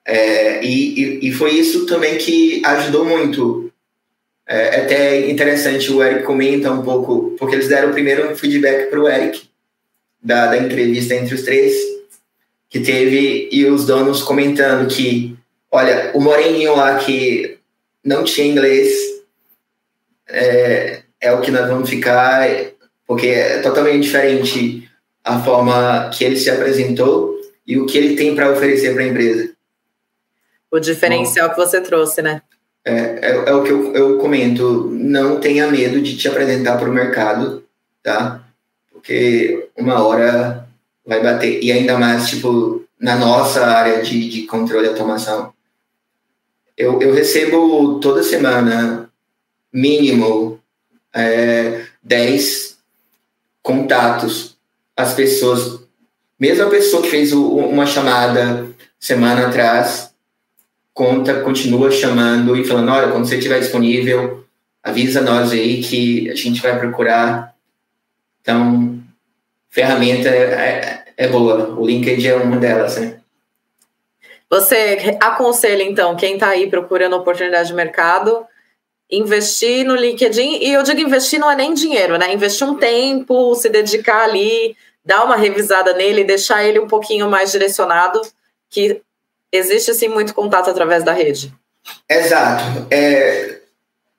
[0.09, 3.71] É, e, e, foi isso também que ajudou muito.
[4.47, 8.89] É, é até interessante, o Eric comenta um pouco, porque eles deram primeiro um feedback
[8.89, 9.43] para o Eric,
[10.19, 11.75] da, da entrevista entre os três,
[12.67, 15.37] que teve, e os donos comentando que,
[15.71, 17.59] olha, o Moreninho lá que
[18.03, 18.91] não tinha inglês
[20.27, 22.49] é, é o que nós vamos ficar,
[23.05, 24.89] porque é totalmente diferente
[25.23, 29.07] a forma que ele se apresentou e o que ele tem para oferecer para a
[29.07, 29.58] empresa.
[30.71, 32.41] O diferencial Bom, que você trouxe, né?
[32.85, 34.89] É, é, é, o que eu, eu comento.
[34.91, 37.63] Não tenha medo de te apresentar para o mercado,
[38.03, 38.43] tá?
[38.91, 40.67] Porque uma hora
[41.05, 41.63] vai bater.
[41.63, 45.53] E ainda mais, tipo, na nossa área de, de controle e automação.
[46.77, 49.09] Eu, eu recebo toda semana,
[49.73, 50.59] mínimo,
[51.13, 52.77] é, 10
[53.61, 54.57] contatos.
[54.95, 55.79] As pessoas,
[56.39, 58.67] mesmo a pessoa que fez o, uma chamada
[58.99, 60.08] semana atrás,
[60.99, 64.43] conta, continua chamando e falando, olha, quando você estiver disponível,
[64.83, 67.55] avisa nós aí que a gente vai procurar.
[68.41, 68.99] Então,
[69.69, 71.69] ferramenta é, é boa.
[71.79, 73.17] O LinkedIn é uma delas, né?
[74.49, 78.45] Você aconselha, então, quem está aí procurando oportunidade de mercado,
[79.09, 82.33] investir no LinkedIn, e eu digo investir não é nem dinheiro, né?
[82.33, 87.53] Investir um tempo, se dedicar ali, dar uma revisada nele, deixar ele um pouquinho mais
[87.53, 88.19] direcionado,
[88.69, 89.01] que
[89.51, 91.53] existe sim muito contato através da rede.
[92.09, 92.87] Exato.
[92.91, 93.59] É,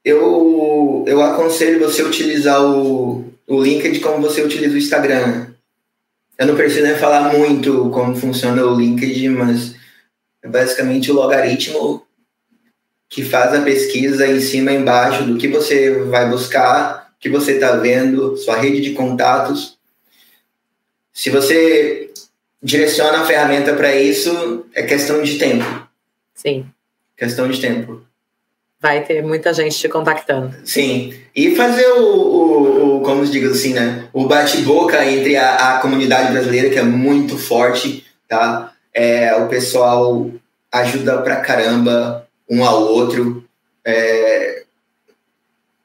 [0.05, 5.49] eu, eu aconselho você utilizar o, o LinkedIn como você utiliza o Instagram.
[6.39, 9.75] Eu não preciso nem falar muito como funciona o LinkedIn, mas
[10.43, 12.07] é basicamente o logaritmo
[13.09, 17.53] que faz a pesquisa em cima e embaixo do que você vai buscar, que você
[17.53, 19.77] está vendo, sua rede de contatos.
[21.13, 22.11] Se você
[22.63, 25.65] direciona a ferramenta para isso, é questão de tempo.
[26.35, 26.67] Sim.
[27.17, 28.03] Questão de tempo.
[28.81, 30.55] Vai ter muita gente te contactando.
[30.65, 31.15] Sim.
[31.37, 34.09] E fazer o, o, o como se diz assim, né?
[34.13, 38.73] O bate-boca entre a, a comunidade brasileira, que é muito forte, tá?
[38.95, 40.31] É, o pessoal
[40.73, 43.45] ajuda pra caramba um ao outro.
[43.85, 44.63] É,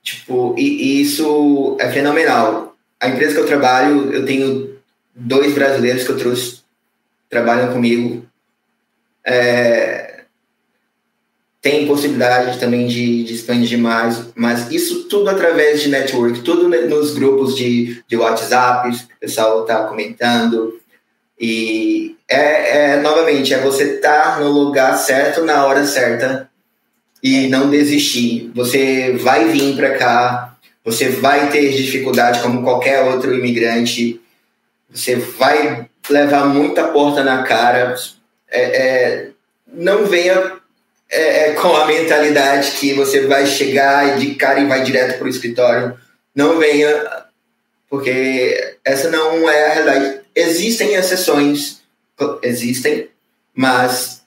[0.02, 2.76] tipo, e, e isso é fenomenal.
[3.00, 4.78] A empresa que eu trabalho, eu tenho
[5.14, 6.64] dois brasileiros que eu trouxe
[7.30, 8.25] trabalham comigo.
[9.26, 10.16] É,
[11.66, 17.16] tem possibilidade também de, de expandir mais, mas isso tudo através de network, tudo nos
[17.16, 20.80] grupos de, de WhatsApp, o pessoal está comentando.
[21.40, 26.50] E é, é, novamente, é você estar tá no lugar certo na hora certa
[27.22, 28.52] e não desistir.
[28.54, 34.22] Você vai vir para cá, você vai ter dificuldade como qualquer outro imigrante,
[34.94, 37.96] você vai levar muita porta na cara.
[38.56, 39.30] É, é,
[39.68, 40.54] não venha
[41.10, 45.28] é, é, com a mentalidade que você vai chegar de cara e vai direto para
[45.28, 45.98] o escritório.
[46.34, 47.26] Não venha,
[47.90, 50.22] porque essa não é a realidade.
[50.34, 51.82] Existem exceções,
[52.42, 53.10] existem,
[53.54, 54.24] mas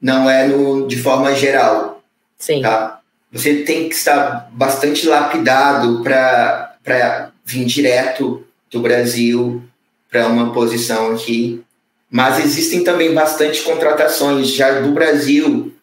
[0.00, 2.02] não é no, de forma geral.
[2.38, 2.62] Sim.
[2.62, 3.00] Tá?
[3.32, 9.62] Você tem que estar bastante lapidado para vir direto do Brasil
[10.10, 11.62] para uma posição aqui.
[12.10, 15.74] Mas existem também bastante contratações já do Brasil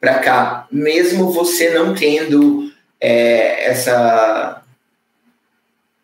[0.00, 4.62] para cá, mesmo você não tendo é, essa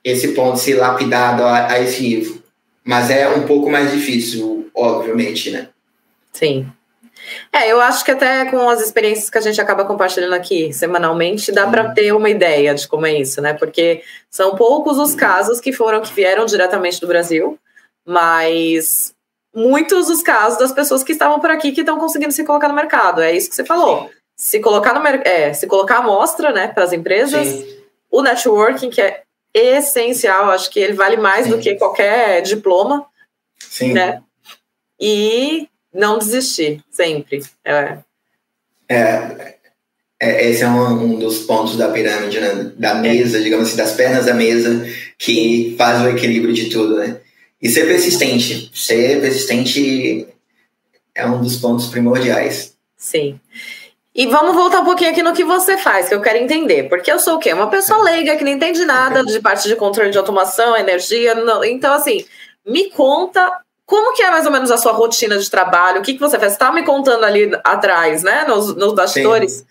[0.05, 2.43] esse ponto ser lapidado a, a esse nível.
[2.85, 5.69] Mas é um pouco mais difícil, obviamente, né?
[6.33, 6.67] Sim.
[7.53, 11.53] É, eu acho que até com as experiências que a gente acaba compartilhando aqui semanalmente,
[11.53, 13.53] dá para ter uma ideia de como é isso, né?
[13.53, 17.57] Porque são poucos os casos que foram que vieram diretamente do Brasil,
[18.05, 19.15] mas
[19.55, 22.75] muitos os casos das pessoas que estavam por aqui que estão conseguindo se colocar no
[22.75, 23.21] mercado.
[23.21, 24.05] É isso que você falou.
[24.05, 24.11] Sim.
[24.35, 27.79] Se colocar no é, se colocar a amostra, né, para as empresas, Sim.
[28.11, 29.23] o networking que é
[29.55, 30.51] essencial.
[30.51, 31.53] Acho que ele vale mais Sim.
[31.53, 33.07] do que qualquer diploma.
[33.59, 33.93] Sim.
[33.93, 34.23] Né?
[35.01, 37.43] E não desistir, sempre.
[37.65, 37.99] É.
[38.89, 39.57] é,
[40.21, 42.73] é esse é um, um, dos pontos da pirâmide, né?
[42.77, 44.87] Da mesa, digamos assim, das pernas da mesa,
[45.19, 47.21] que faz o equilíbrio de tudo, né?
[47.63, 48.71] E ser persistente.
[48.75, 50.27] Ser persistente
[51.15, 52.77] é um dos pontos primordiais.
[52.97, 53.39] Sim.
[54.15, 56.89] E vamos voltar um pouquinho aqui no que você faz, que eu quero entender.
[56.89, 57.53] Porque eu sou o quê?
[57.53, 61.35] Uma pessoa leiga que não entende nada de parte de controle de automação, energia.
[61.35, 61.65] Não.
[61.65, 62.25] Então, assim,
[62.67, 66.01] me conta como que é mais ou menos a sua rotina de trabalho?
[66.01, 66.53] O que, que você faz?
[66.53, 68.45] Você estava me contando ali atrás, né?
[68.47, 69.53] Nos, nos bastidores.
[69.53, 69.65] Sim.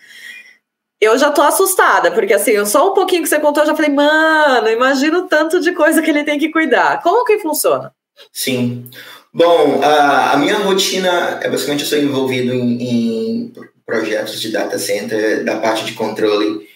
[1.01, 3.91] Eu já tô assustada, porque assim, só um pouquinho que você contou, eu já falei,
[3.91, 7.01] mano, imagina o tanto de coisa que ele tem que cuidar.
[7.01, 7.91] Como que funciona?
[8.31, 8.87] Sim.
[9.33, 14.77] Bom, a, a minha rotina é basicamente eu sou envolvido em, em projetos de data
[14.77, 16.69] center, da parte de controle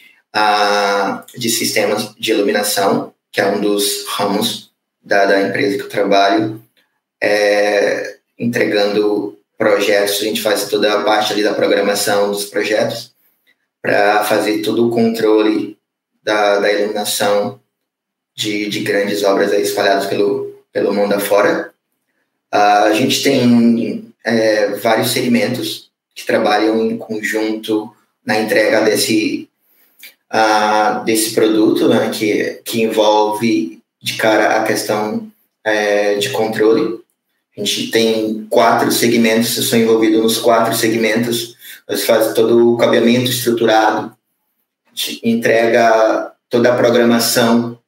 [1.38, 6.62] de sistemas de iluminação, que é um dos ramos da, da empresa que eu trabalho
[7.22, 13.15] é, entregando projetos, a gente faz toda a parte ali da programação dos projetos
[13.86, 15.78] para fazer todo o controle
[16.24, 17.60] da, da iluminação
[18.36, 21.72] de, de grandes obras espalhadas pelo, pelo mundo afora.
[22.52, 27.94] Uh, a gente tem é, vários segmentos que trabalham em conjunto
[28.26, 29.48] na entrega desse,
[30.34, 35.32] uh, desse produto, né, que, que envolve de cara a questão
[35.64, 37.00] é, de controle.
[37.56, 41.55] A gente tem quatro segmentos, eu sou envolvido nos quatro segmentos,
[41.88, 44.16] nós faz todo o cabeamento estruturado,
[45.24, 47.80] entrega toda a programação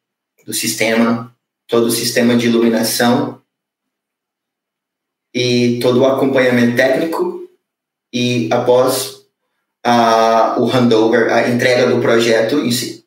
[0.46, 1.36] do sistema,
[1.68, 3.42] todo o sistema de iluminação
[5.34, 7.50] e todo o acompanhamento técnico
[8.14, 9.26] e após
[9.84, 13.06] a, o handover, a entrega do projeto em si,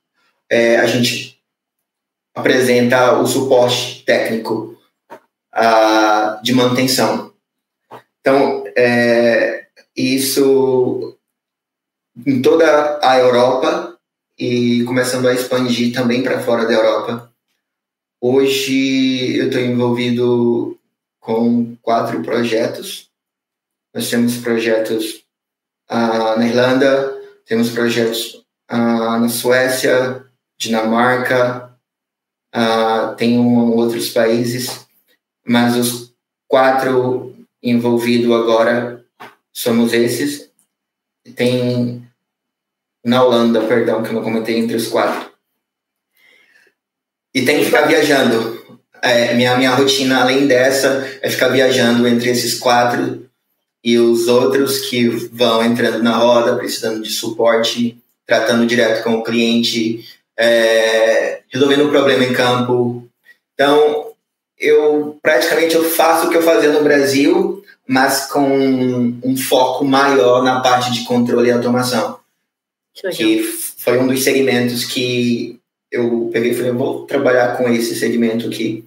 [0.48, 1.40] é, a gente
[2.34, 4.78] apresenta o suporte técnico
[5.54, 7.32] uh, de manutenção.
[8.20, 9.59] Então, é,
[10.00, 11.16] isso
[12.26, 13.98] em toda a Europa
[14.38, 17.30] e começando a expandir também para fora da Europa.
[18.20, 20.78] Hoje eu estou envolvido
[21.20, 23.08] com quatro projetos.
[23.94, 25.24] Nós temos projetos
[25.90, 28.34] uh, na Irlanda, temos projetos
[28.70, 30.24] uh, na Suécia,
[30.58, 31.74] Dinamarca,
[32.54, 34.88] uh, tem um, outros países
[35.50, 36.14] mas os
[36.46, 38.99] quatro envolvidos agora
[39.60, 40.50] somos esses.
[41.36, 42.02] Tem
[43.04, 45.30] na Holanda, perdão, que eu não comentei entre os quatro.
[47.34, 48.58] E tem que ficar viajando.
[49.02, 53.28] É, minha, minha rotina, além dessa, é ficar viajando entre esses quatro
[53.82, 57.96] e os outros que vão entrando na roda, precisando de suporte,
[58.26, 63.08] tratando direto com o cliente, é, resolvendo o problema em campo.
[63.54, 64.12] Então,
[64.58, 67.59] eu praticamente eu faço o que eu fazia no Brasil,
[67.90, 72.20] mas com um foco maior na parte de controle e automação.
[72.94, 75.58] Que, que foi um dos segmentos que
[75.90, 78.84] eu peguei e falei, vou trabalhar com esse segmento aqui.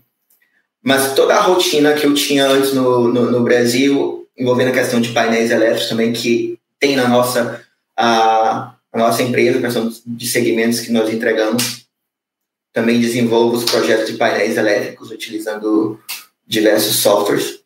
[0.82, 5.02] Mas toda a rotina que eu tinha antes no, no, no Brasil, envolvendo a questão
[5.02, 7.62] de painéis elétricos também, que tem na nossa,
[7.98, 11.88] a, a nossa empresa, questão de segmentos que nós entregamos,
[12.72, 16.00] também desenvolvo os projetos de painéis elétricos utilizando
[16.48, 17.63] diversos softwares.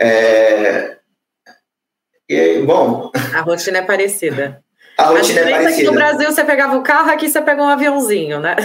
[0.00, 0.96] É...
[2.28, 3.10] E, bom.
[3.34, 4.62] A rotina é parecida.
[4.96, 5.70] A rotina a é parecida.
[5.74, 8.56] Aqui no Brasil você pegava o carro, aqui você pega um aviãozinho, né?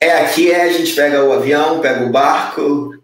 [0.00, 2.94] É, aqui é, a gente pega o avião, pega o barco,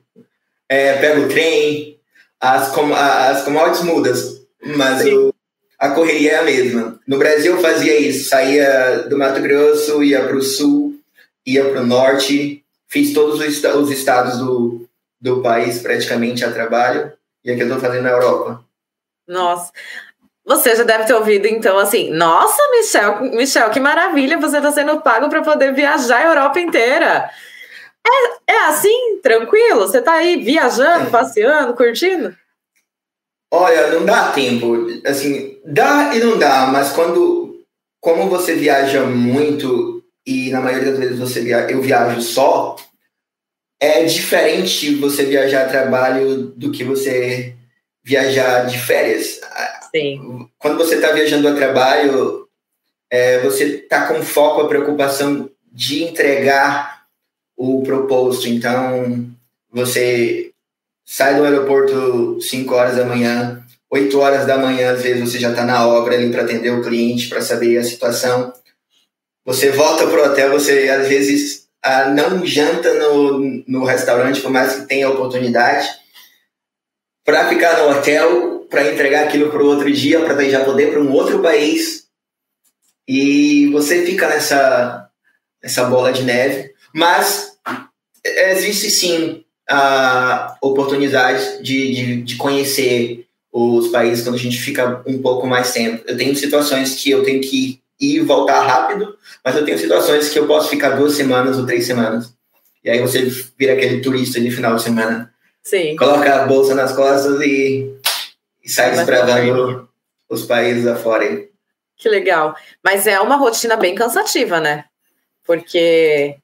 [0.68, 1.98] é, pega o trem,
[2.40, 5.34] as, com, as commodities mudas, mas o,
[5.78, 7.00] a correria é a mesma.
[7.06, 10.94] No Brasil eu fazia isso, saía do Mato Grosso, ia para o sul,
[11.46, 14.86] ia para o norte, fiz todos os estados do,
[15.20, 17.12] do país praticamente a trabalho,
[17.44, 18.64] e aqui eu estou fazendo na Europa.
[19.26, 19.72] Nossa.
[20.44, 25.00] Você já deve ter ouvido, então, assim, nossa, Michel, Michel, que maravilha, você está sendo
[25.00, 27.30] pago para poder viajar a Europa inteira.
[28.06, 29.86] É, é assim, tranquilo?
[29.86, 31.10] Você está aí viajando, é.
[31.10, 32.34] passeando, curtindo?
[33.52, 34.86] Olha, não dá tempo.
[35.04, 37.48] Assim, dá e não dá, mas quando.
[38.02, 42.74] Como você viaja muito, e na maioria das vezes você via eu viajo só,
[43.80, 47.54] é diferente você viajar a trabalho do que você
[48.04, 49.40] viajar de férias.
[49.90, 50.48] Sim.
[50.58, 52.46] Quando você está viajando a trabalho,
[53.10, 57.04] é, você está com foco, a preocupação de entregar
[57.56, 58.48] o proposto.
[58.48, 59.28] Então,
[59.70, 60.50] você
[61.04, 65.50] sai do aeroporto 5 horas da manhã, 8 horas da manhã, às vezes você já
[65.50, 68.52] está na obra ali para atender o cliente, para saber a situação.
[69.44, 74.76] Você volta pro hotel, você às vezes uh, não janta no, no restaurante, por mais
[74.76, 75.88] que tenha oportunidade,
[77.24, 81.00] para ficar no hotel, para entregar aquilo para o outro dia, para já poder para
[81.00, 82.06] um outro país.
[83.06, 85.08] E você fica nessa,
[85.62, 86.72] nessa bola de neve.
[86.94, 87.58] Mas
[88.24, 95.20] existe sim a oportunidade de, de, de conhecer os países quando a gente fica um
[95.20, 96.04] pouco mais tempo.
[96.06, 100.38] Eu tenho situações que eu tenho que e voltar rápido, mas eu tenho situações que
[100.38, 102.32] eu posso ficar duas semanas ou três semanas.
[102.82, 103.22] E aí você
[103.58, 105.32] vira aquele turista de final de semana.
[105.62, 105.94] Sim.
[105.96, 107.94] Coloca a bolsa nas costas e,
[108.64, 109.88] e sai desbravando
[110.28, 111.44] os países afora.
[111.96, 112.54] Que legal.
[112.82, 114.86] Mas é uma rotina bem cansativa, né?
[115.44, 116.36] Porque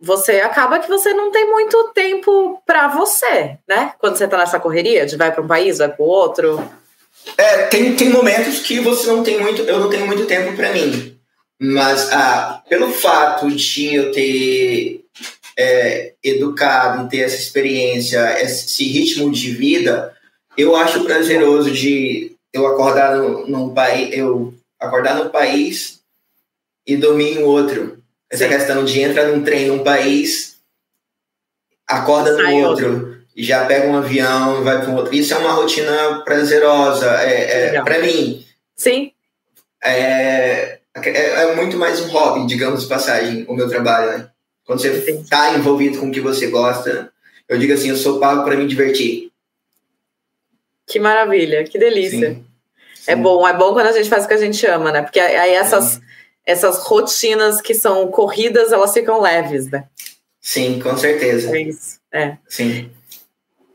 [0.00, 3.92] você acaba que você não tem muito tempo para você, né?
[3.98, 6.58] Quando você tá nessa correria de vai para um país, vai para o outro.
[7.36, 10.72] É, tem, tem momentos que você não tem muito, eu não tenho muito tempo para
[10.72, 11.16] mim.
[11.58, 15.04] Mas ah, pelo fato de eu ter
[15.56, 20.14] é, educado, ter essa experiência, esse ritmo de vida,
[20.56, 26.00] eu acho prazeroso de eu acordar no, num país, eu acordar no país
[26.86, 27.98] e dormir em outro.
[28.30, 28.50] Essa Sim.
[28.50, 30.58] questão de entrar num trem num país,
[31.86, 35.14] acorda no outro, outro, e já pega um avião e vai para um outro.
[35.14, 38.44] Isso é uma rotina prazerosa, é, é para mim.
[38.76, 39.12] Sim.
[39.82, 41.10] É, é,
[41.42, 44.28] é, muito mais um hobby, digamos de passagem, o meu trabalho, né?
[44.64, 47.12] Quando você está envolvido com o que você gosta,
[47.48, 49.30] eu digo assim, eu sou pago para me divertir.
[50.86, 52.34] Que maravilha, que delícia.
[52.34, 52.44] Sim.
[53.06, 55.02] É bom, é bom quando a gente faz o que a gente ama, né?
[55.02, 56.00] Porque aí essas, Sim
[56.46, 59.84] essas rotinas que são corridas, elas ficam leves, né?
[60.40, 61.56] Sim, com certeza.
[61.56, 61.98] É isso.
[62.12, 62.36] É.
[62.46, 62.90] Sim.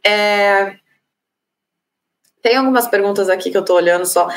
[0.10, 0.76] É...
[2.42, 4.28] Tem algumas perguntas aqui que eu tô olhando só.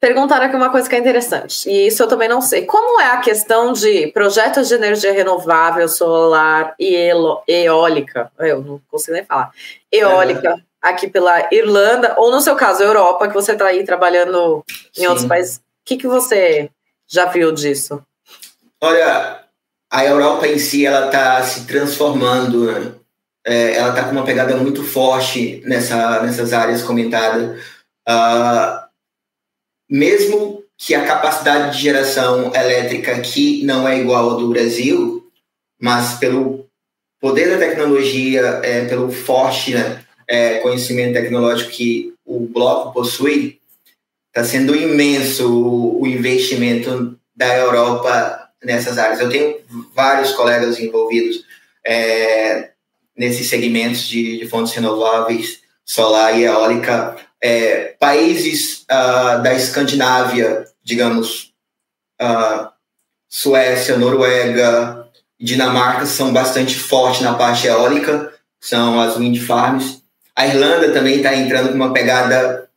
[0.00, 2.64] Perguntaram aqui uma coisa que é interessante, e isso eu também não sei.
[2.64, 6.94] Como é a questão de projetos de energia renovável, solar e
[7.46, 8.30] eólica?
[8.38, 9.50] Eu não consigo nem falar.
[9.92, 10.62] Eólica, uhum.
[10.80, 14.64] aqui pela Irlanda, ou no seu caso, Europa, que você está aí trabalhando
[14.96, 15.06] em Sim.
[15.08, 15.56] outros países.
[15.56, 16.70] O que, que você
[17.06, 18.02] já viu disso?
[18.80, 19.40] Olha,
[19.90, 22.92] a Europa em si ela está se transformando, né?
[23.46, 27.60] É, ela está com uma pegada muito forte nessa, nessas áreas comentadas.
[28.08, 28.84] Uh,
[29.88, 35.30] mesmo que a capacidade de geração elétrica aqui não é igual ao do Brasil,
[35.80, 36.66] mas pelo
[37.20, 43.60] poder da tecnologia, é, pelo forte né, é, conhecimento tecnológico que o bloco possui,
[44.28, 49.20] está sendo imenso o investimento da Europa nessas áreas.
[49.20, 49.58] Eu tenho
[49.94, 51.44] vários colegas envolvidos
[51.86, 52.73] é,
[53.16, 57.16] nesses segmentos de, de, fontes renováveis, solar e eólica.
[57.40, 61.52] É, países uh, da Escandinávia, digamos,
[62.20, 62.68] uh,
[63.28, 65.04] Suécia, Noruega,
[65.38, 70.02] Dinamarca são bastante fortes na parte eólica, são as wind farms.
[70.34, 72.68] A Irlanda também está entrando com uma pegada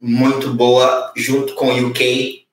[0.00, 2.46] muito boa junto com o UK,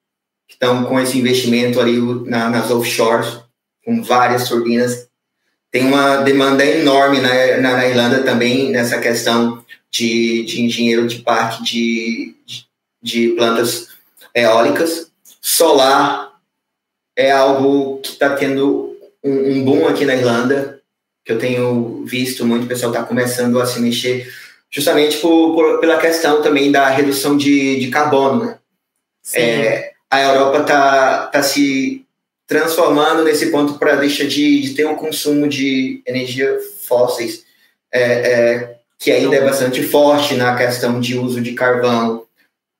[0.47, 3.39] que estão com esse investimento ali na, nas offshores,
[3.85, 5.07] com várias turbinas.
[5.73, 11.23] Tem uma demanda enorme na, na, na Irlanda também nessa questão de, de engenheiro de
[11.23, 12.65] parque de, de,
[13.01, 13.87] de plantas
[14.35, 15.11] eólicas.
[15.41, 16.31] Solar
[17.17, 20.79] é algo que está tendo um, um boom aqui na Irlanda,
[21.25, 24.31] que eu tenho visto muito, o pessoal está começando a se mexer
[24.69, 28.45] justamente por, por, pela questão também da redução de, de carbono.
[28.45, 28.59] Né?
[29.33, 32.02] É, a Europa está tá se
[32.53, 37.43] transformando nesse ponto para deixar de, de, ter um consumo de energia fósseis,
[37.91, 42.27] é, é, que ainda é bastante forte na questão de uso de carvão,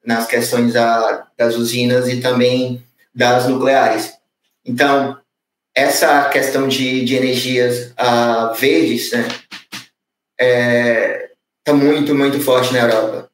[0.06, 2.84] nas questões da, das usinas e também
[3.16, 4.14] das nucleares.
[4.64, 5.18] Então,
[5.74, 9.28] essa questão de, de energias uh, verdes, né,
[10.40, 13.28] é, está muito, muito forte na Europa.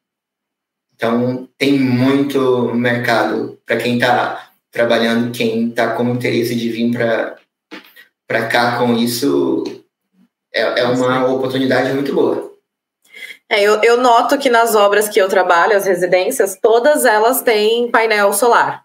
[0.95, 6.91] Então, tem muito mercado para quem está trabalhando, quem está com interesse de vir
[8.27, 9.63] para cá com isso,
[10.53, 12.49] é, é uma oportunidade muito boa.
[13.49, 17.89] É, eu, eu noto que nas obras que eu trabalho, as residências, todas elas têm
[17.89, 18.83] painel solar.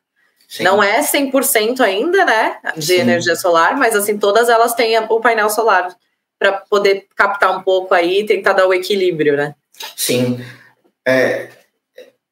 [0.49, 0.62] Sim.
[0.62, 3.01] Não é 100% ainda, né, de Sim.
[3.01, 5.95] energia solar, mas assim, todas elas têm o painel solar
[6.39, 9.55] para poder captar um pouco aí e tentar dar o equilíbrio, né?
[9.97, 10.43] Sim.
[11.07, 11.49] É,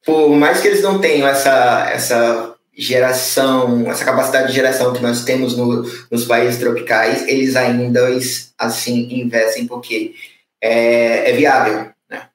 [0.05, 5.23] por mais que eles não tenham essa, essa geração, essa capacidade de geração que nós
[5.23, 8.09] temos no, nos países tropicais, eles ainda
[8.57, 10.15] assim investem porque
[10.61, 11.91] é, é viável.
[12.09, 12.27] Né?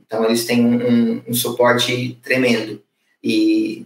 [0.00, 2.80] Então eles têm um, um suporte tremendo.
[3.22, 3.84] E,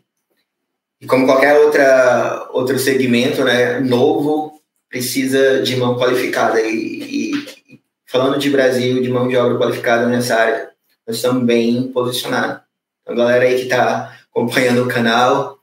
[1.00, 4.60] e como qualquer outra, outro segmento né, novo,
[4.90, 6.60] precisa de mão qualificada.
[6.60, 10.70] E, e, falando de Brasil, de mão de obra qualificada nessa área,
[11.06, 12.60] nós estamos bem posicionados.
[13.00, 15.58] Então, galera aí que está acompanhando o canal,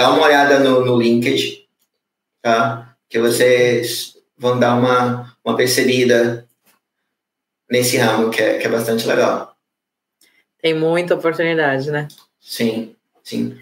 [0.00, 1.62] dá uma olhada no, no LinkedIn,
[2.40, 2.96] tá?
[3.08, 6.46] Que vocês vão dar uma, uma percebida
[7.70, 9.54] nesse ramo, que é, que é bastante legal.
[10.62, 12.08] Tem muita oportunidade, né?
[12.40, 13.58] Sim, sim.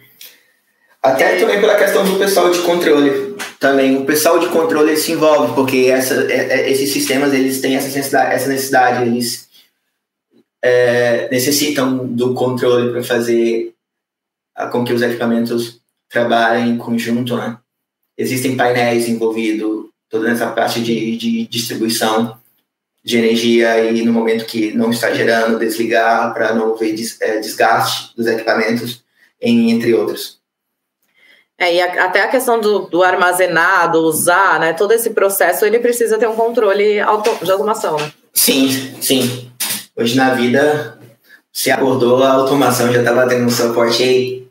[1.02, 3.36] Até também pela questão do pessoal de controle.
[3.58, 7.74] Também o pessoal de controle se envolve, porque essa, é, é, esses sistemas eles têm
[7.74, 9.48] essa necessidade, essa necessidade eles
[10.62, 13.74] é, necessitam do controle para fazer
[14.70, 17.58] com que os equipamentos trabalhem em conjunto, né?
[18.16, 22.38] Existem painéis envolvidos, toda essa parte de, de distribuição
[23.04, 28.14] de energia e no momento que não está gerando, desligar para não haver é, desgaste
[28.16, 29.02] dos equipamentos,
[29.40, 30.38] entre outros.
[31.56, 34.72] É, e a, até a questão do, do armazenado, usar, né?
[34.72, 38.12] Todo esse processo ele precisa ter um controle auto, de automação, né?
[38.32, 39.50] Sim, sim.
[39.96, 40.98] Hoje na vida,
[41.52, 44.48] se acordou, a automação já está tendo um suporte aí.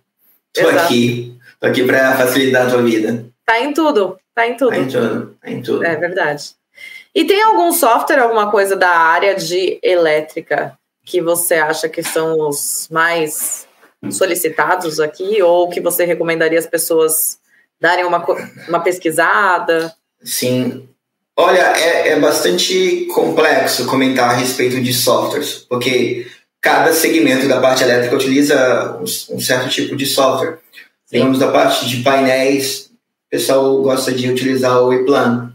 [0.53, 0.79] Tô Exato.
[0.79, 3.25] aqui, tô aqui para facilitar a tua vida.
[3.45, 4.71] Tá em tudo, tá em tudo.
[4.71, 5.85] Tá em tudo, tá em tudo.
[5.85, 6.51] É verdade.
[7.13, 12.47] E tem algum software, alguma coisa da área de elétrica que você acha que são
[12.47, 13.65] os mais
[14.11, 17.39] solicitados aqui ou que você recomendaria as pessoas
[17.79, 18.23] darem uma,
[18.67, 19.93] uma pesquisada?
[20.21, 20.87] Sim.
[21.35, 26.27] Olha, é, é bastante complexo comentar a respeito de softwares, porque
[26.59, 30.59] cada segmento da parte elétrica utiliza um, um certo tipo de software.
[31.11, 32.91] Digamos, da parte de painéis,
[33.27, 35.53] o pessoal gosta de utilizar o ePlan,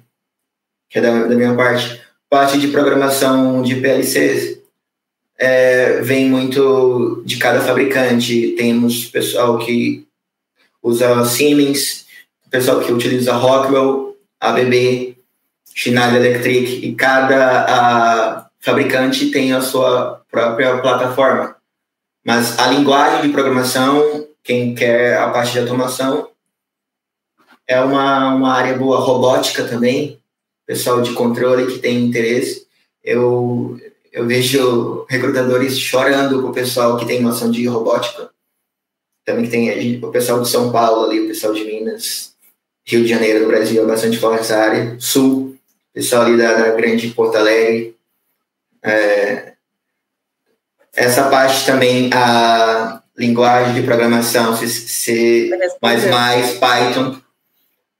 [0.88, 2.00] que é da, da minha parte.
[2.30, 4.58] Parte de programação de PLCs,
[5.38, 8.54] é, vem muito de cada fabricante.
[8.56, 10.06] Temos pessoal que
[10.82, 12.06] usa Siemens,
[12.50, 15.16] pessoal que utiliza Rockwell, ABB,
[15.74, 21.56] Schneider Electric, e cada fabricante tem a sua própria plataforma.
[22.24, 26.30] Mas a linguagem de programação, quem quer a parte de automação,
[27.66, 28.98] é uma, uma área boa.
[28.98, 30.20] Robótica também,
[30.66, 32.66] pessoal de controle que tem interesse.
[33.02, 33.78] Eu,
[34.12, 38.30] eu vejo recrutadores chorando com o pessoal que tem noção de robótica.
[39.24, 42.34] Também que tem o pessoal de São Paulo ali, o pessoal de Minas,
[42.84, 44.96] Rio de Janeiro, do Brasil, é bastante forte essa área.
[44.98, 45.56] Sul,
[45.94, 47.96] pessoal ali da, da grande Porto Alegre.
[48.82, 49.52] É,
[50.94, 55.50] essa parte também, a linguagem de programação, C, C
[56.10, 57.20] mais Python,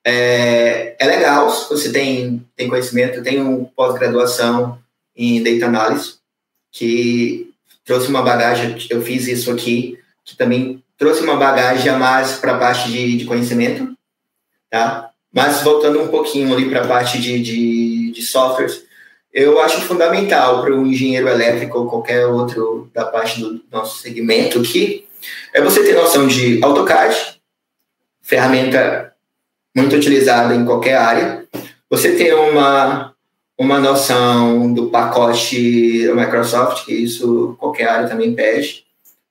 [0.05, 4.79] é, é legal se você tem, tem conhecimento, tem um pós-graduação
[5.15, 6.19] em Data Analysis,
[6.73, 7.53] que
[7.85, 12.57] trouxe uma bagagem, eu fiz isso aqui, que também trouxe uma bagagem a mais para
[12.57, 13.97] a parte de, de conhecimento,
[14.71, 15.11] tá?
[15.33, 18.85] Mas voltando um pouquinho ali para a parte de, de, de softwares,
[19.33, 24.61] eu acho fundamental para o engenheiro elétrico ou qualquer outro da parte do nosso segmento
[24.61, 25.07] aqui,
[25.55, 27.41] é você ter noção de AutoCAD,
[28.21, 29.13] ferramenta
[29.75, 31.47] muito utilizada em qualquer área,
[31.89, 33.13] você ter uma
[33.59, 38.85] uma noção do pacote da Microsoft, que isso qualquer área também pede,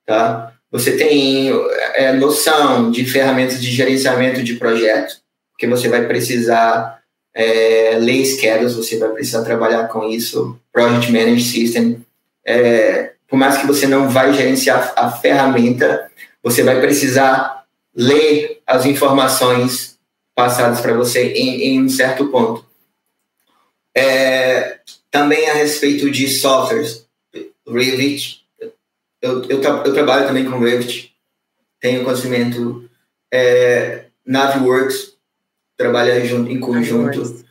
[0.05, 0.53] tá?
[0.71, 1.51] Você tem
[1.95, 5.21] é, noção de ferramentas de gerenciamento de projetos,
[5.51, 7.00] porque você vai precisar
[7.33, 12.05] é, ler schedules, você vai precisar trabalhar com isso, Project Management System.
[12.45, 16.11] É, por mais que você não vai gerenciar a ferramenta,
[16.43, 17.65] você vai precisar
[17.95, 19.97] ler as informações
[20.35, 22.65] passadas para você em, em um certo ponto.
[23.95, 24.79] É,
[25.09, 27.05] também a respeito de softwares,
[27.67, 28.41] Revit,
[29.21, 31.13] eu, eu, eu trabalho também com Revit,
[31.79, 32.89] tenho conhecimento
[33.31, 35.13] é, Naviworks,
[35.81, 37.43] trabalha junto, em conjunto.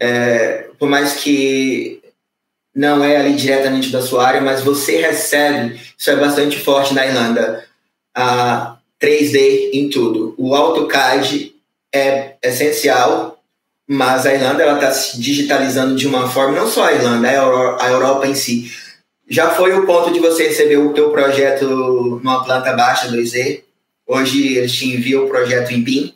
[0.00, 2.00] É, por mais que
[2.74, 7.06] não é ali diretamente da sua área, mas você recebe, isso é bastante forte na
[7.06, 7.64] Irlanda,
[8.14, 10.34] a 3D em tudo.
[10.36, 11.54] O AutoCAD
[11.94, 13.38] é essencial
[13.88, 17.26] mas a Irlanda está se digitalizando de uma forma, não só a Irlanda,
[17.80, 18.70] a Europa em si.
[19.26, 21.64] Já foi o ponto de você receber o teu projeto
[22.22, 23.62] numa planta baixa 2D.
[24.06, 26.14] Hoje eles te enviam o projeto em BIM.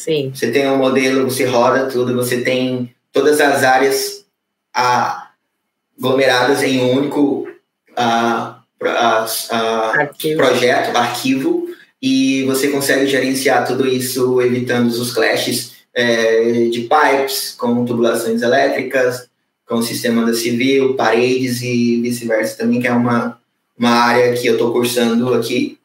[0.00, 0.32] Sim.
[0.34, 4.24] Você tem um modelo, você roda tudo, você tem todas as áreas
[4.72, 7.46] aglomeradas em um único
[7.94, 10.38] a, a, a arquivo.
[10.38, 11.66] projeto, arquivo,
[12.00, 19.28] e você consegue gerenciar tudo isso evitando os clashes é, de pipes, com tubulações elétricas,
[19.66, 23.38] com sistema da civil, paredes e vice-versa também, que é uma,
[23.78, 25.78] uma área que eu estou cursando aqui,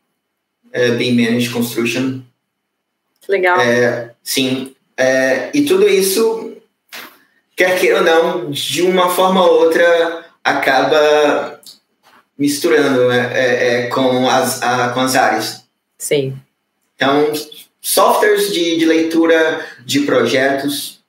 [0.72, 2.22] é, Beam Managed Construction.
[3.28, 3.60] Legal.
[3.60, 6.56] É, sim, é, e tudo isso
[7.56, 11.60] quer queira ou não, de uma forma ou outra acaba
[12.38, 15.64] misturando né, é, é, com, as, a, com as áreas.
[15.98, 16.36] Sim.
[16.96, 17.32] Então,
[17.82, 21.00] softwares de, de leitura de projetos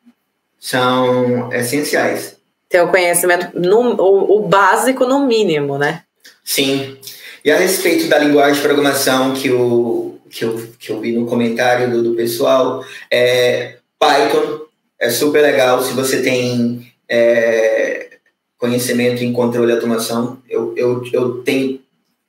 [0.58, 2.36] são essenciais.
[2.68, 6.02] Ter o conhecimento, no, o, o básico no mínimo, né?
[6.44, 6.96] Sim.
[7.44, 11.26] E a respeito da linguagem de programação que eu, que eu, que eu vi no
[11.26, 14.66] comentário do, do pessoal, é, Python
[14.98, 18.18] é super legal se você tem é,
[18.58, 20.42] conhecimento em controle e automação.
[20.48, 21.80] Eu, eu, eu tenho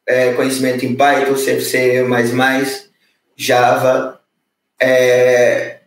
[0.05, 2.05] é, conhecimento em Python, C, C++,
[3.35, 4.21] Java.
[4.79, 5.77] É,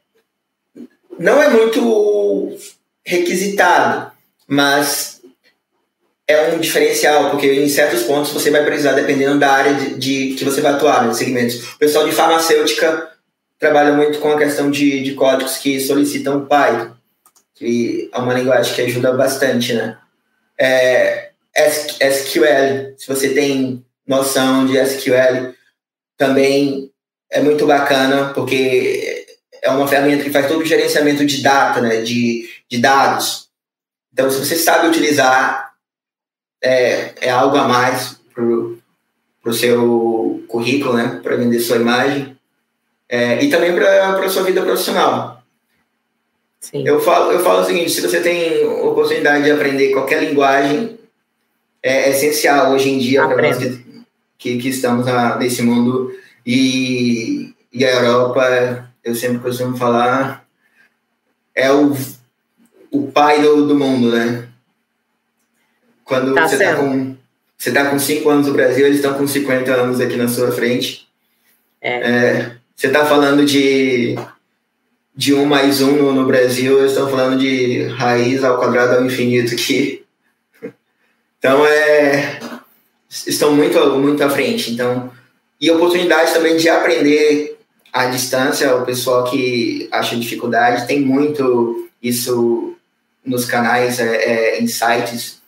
[1.18, 2.56] não é muito
[3.04, 4.12] requisitado,
[4.46, 5.09] mas
[6.30, 10.34] é um diferencial, porque em certos pontos você vai precisar, dependendo da área de, de
[10.34, 11.72] que você vai atuar, nos né, segmentos.
[11.74, 13.10] O pessoal de farmacêutica
[13.58, 16.92] trabalha muito com a questão de, de códigos que solicitam Python,
[17.54, 19.98] que é uma linguagem que ajuda bastante, né?
[20.58, 25.54] É, SQL, se você tem noção de SQL,
[26.16, 26.90] também
[27.30, 29.26] é muito bacana, porque
[29.62, 33.48] é uma ferramenta que faz todo o gerenciamento de data, né, de, de dados.
[34.12, 35.69] Então, se você sabe utilizar,
[36.62, 42.36] é, é algo a mais para o seu currículo, né, para vender sua imagem
[43.08, 45.42] é, e também para a sua vida profissional.
[46.60, 46.86] Sim.
[46.86, 50.98] Eu, falo, eu falo o seguinte: se você tem oportunidade de aprender qualquer linguagem,
[51.82, 53.58] é, é essencial hoje em dia para nós
[54.38, 56.14] que, que, estamos na, nesse mundo.
[56.46, 60.46] E, e a Europa, eu sempre costumo falar,
[61.54, 61.96] é o,
[62.90, 64.49] o pai do, do mundo, né?
[66.10, 67.16] Quando tá você está com
[67.56, 70.50] você tá com 5 anos no Brasil, eles estão com 50 anos aqui na sua
[70.50, 71.06] frente.
[71.80, 71.90] É.
[71.92, 74.16] é você está falando de,
[75.14, 79.04] de 1 mais 1 no, no Brasil, eles estão falando de raiz ao quadrado ao
[79.04, 80.04] infinito aqui.
[81.38, 82.38] Então, é,
[83.08, 84.70] estão muito, muito à frente.
[84.70, 85.10] Então,
[85.58, 87.56] e oportunidade também de aprender
[87.90, 92.76] à distância, o pessoal que acha dificuldade, tem muito isso
[93.24, 95.39] nos canais, é, é, em sites,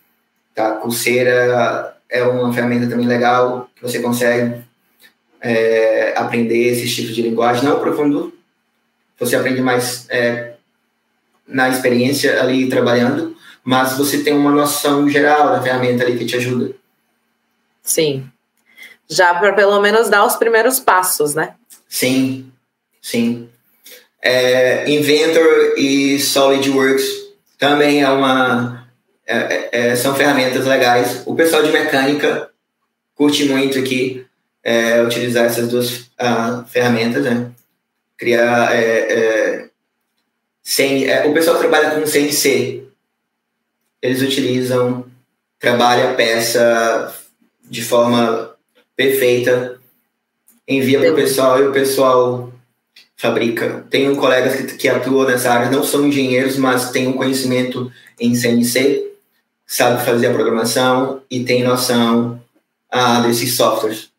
[0.55, 0.73] tá?
[0.77, 4.63] Coursera é uma ferramenta também legal, que você consegue
[5.41, 8.33] é, aprender esses tipos de linguagem, não profundo,
[9.19, 10.55] você aprende mais é,
[11.47, 16.37] na experiência ali trabalhando, mas você tem uma noção geral da ferramenta ali que te
[16.37, 16.75] ajuda.
[17.83, 18.27] Sim.
[19.09, 21.55] Já para pelo menos dar os primeiros passos, né?
[21.89, 22.51] Sim,
[23.01, 23.49] sim.
[24.21, 27.05] É, Inventor e SolidWorks
[27.59, 28.82] também é uma
[29.33, 31.23] é, é, é, são ferramentas legais.
[31.25, 32.51] O pessoal de mecânica
[33.15, 34.27] curte muito aqui
[34.63, 37.51] é, utilizar essas duas uh, ferramentas, né?
[38.17, 38.75] Criar.
[38.75, 39.69] É, é,
[40.63, 42.85] sem, é, o pessoal trabalha com CNC,
[44.01, 45.07] eles utilizam,
[45.59, 47.13] trabalha a peça
[47.69, 48.55] de forma
[48.95, 49.81] perfeita,
[50.69, 52.53] envia para o pessoal e o pessoal
[53.17, 53.85] fabrica.
[53.91, 58.35] Tenho colegas que, que atuam nessa área, não são engenheiros, mas têm um conhecimento em
[58.35, 59.12] CNC,
[59.75, 62.41] sabe fazer a programação e tem noção
[62.91, 64.13] ah, desses softwares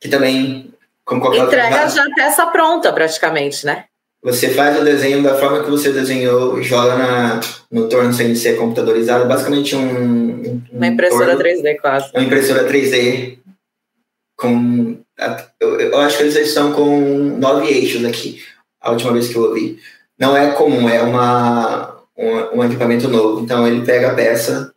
[0.00, 0.72] que também,
[1.04, 3.84] como qualquer Entrega outra, já a peça pronta, praticamente, né?
[4.22, 9.28] Você faz o desenho da forma que você desenhou, joga na, no torno CNC computadorizado,
[9.28, 9.80] basicamente um.
[9.80, 12.10] um uma impressora torno, 3D, quase.
[12.14, 13.38] Uma impressora 3D
[14.36, 14.98] com.
[15.60, 17.00] Eu, eu, acho que eles estão com
[17.38, 18.42] nove eixos aqui,
[18.80, 19.78] a última vez que eu ouvi.
[20.18, 23.40] Não é comum, é uma, um, um equipamento novo.
[23.42, 24.74] Então ele pega a peça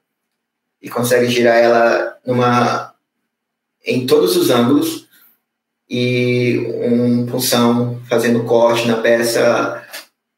[0.80, 2.94] e consegue girar ela numa
[3.84, 5.08] em todos os ângulos
[5.90, 9.84] e um punção fazendo corte na peça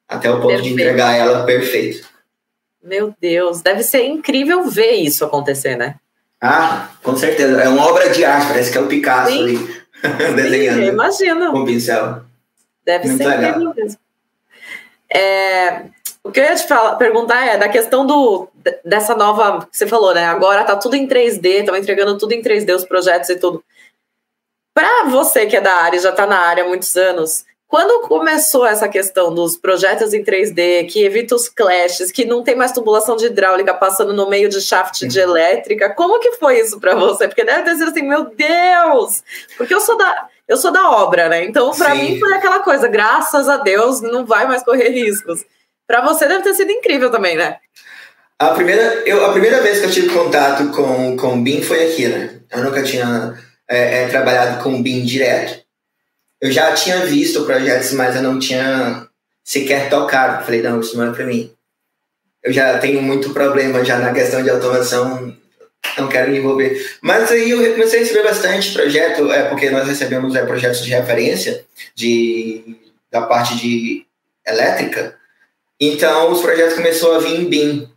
[0.07, 0.63] até o ponto Perfeito.
[0.63, 2.07] de entregar ela perfeito.
[2.81, 5.95] Meu Deus, deve ser incrível ver isso acontecer, né?
[6.41, 7.61] Ah, com certeza.
[7.61, 9.43] É uma obra de arte, parece que é o Picasso Sim.
[9.43, 9.83] ali
[10.35, 10.79] desenhando.
[10.79, 11.51] Sim, imagino.
[11.51, 12.23] Com pincel.
[12.85, 13.51] Deve Muito ser legal.
[13.51, 13.99] incrível mesmo.
[15.15, 15.85] É,
[16.23, 18.47] o que eu ia te falar, perguntar é da questão do,
[18.83, 20.25] dessa nova que você falou, né?
[20.25, 23.63] Agora tá tudo em 3D, estão entregando tudo em 3D, os projetos e tudo.
[24.73, 28.65] Para você que é da área, já está na área há muitos anos, quando começou
[28.65, 33.15] essa questão dos projetos em 3D, que evita os clashes, que não tem mais tubulação
[33.15, 37.27] de hidráulica passando no meio de shaft de elétrica, como que foi isso para você?
[37.27, 39.23] Porque deve ter sido assim, meu Deus!
[39.57, 41.43] Porque eu sou da, eu sou da obra, né?
[41.45, 45.43] Então, para mim foi aquela coisa, graças a Deus, não vai mais correr riscos.
[45.87, 47.57] Para você deve ter sido incrível também, né?
[48.39, 51.91] A primeira, eu, a primeira vez que eu tive contato com, com o BIM foi
[51.91, 52.39] aqui, né?
[52.51, 55.63] Eu nunca tinha é, é, trabalhado com BIM direto.
[56.41, 59.07] Eu já tinha visto projetos, mas eu não tinha
[59.43, 60.43] sequer tocado.
[60.43, 61.51] Falei, não, isso não é para mim.
[62.43, 65.35] eu já tenho muito problema já na questão de automação,
[65.97, 66.97] não quero me envolver.
[67.01, 70.89] Mas aí eu comecei a receber bastante projeto, é, porque nós recebemos é, projetos de
[70.89, 71.65] referência
[71.95, 72.77] de,
[73.09, 74.05] da parte de
[74.45, 75.17] elétrica,
[75.87, 77.89] então os projetos começaram a vir em BIM.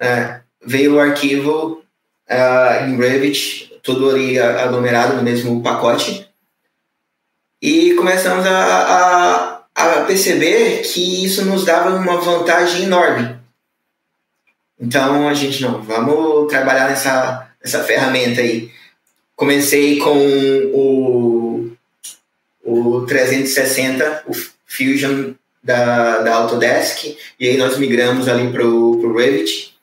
[0.00, 1.82] É, veio o arquivo
[2.30, 6.28] uh, em Revit, tudo ali aglomerado no mesmo pacote,
[7.60, 13.38] e começamos a, a, a perceber que isso nos dava uma vantagem enorme
[14.80, 18.70] então a gente não, vamos trabalhar nessa, nessa ferramenta aí.
[19.34, 20.16] Comecei com
[20.72, 21.72] o,
[22.64, 24.32] o 360, o
[24.66, 25.34] Fusion
[25.68, 29.76] da, da Autodesk, e aí nós migramos ali para o Revit.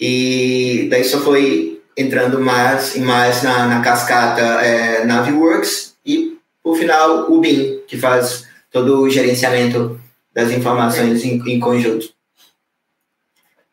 [0.00, 6.78] E daí só foi entrando mais e mais na, na cascata é, Naviworks e, por
[6.78, 10.00] final, o BIM, que faz todo o gerenciamento
[10.32, 12.08] das informações em, em conjunto.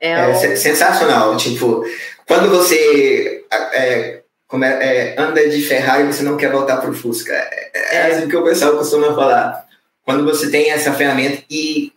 [0.02, 1.38] É, é sensacional.
[1.38, 1.86] Tipo,
[2.28, 4.22] quando você é,
[4.52, 7.34] é, anda de Ferrari, você não quer voltar pro Fusca.
[7.34, 9.69] É, é, é, assim que o pessoal costuma falar.
[10.10, 11.94] Quando você tem essa ferramenta e,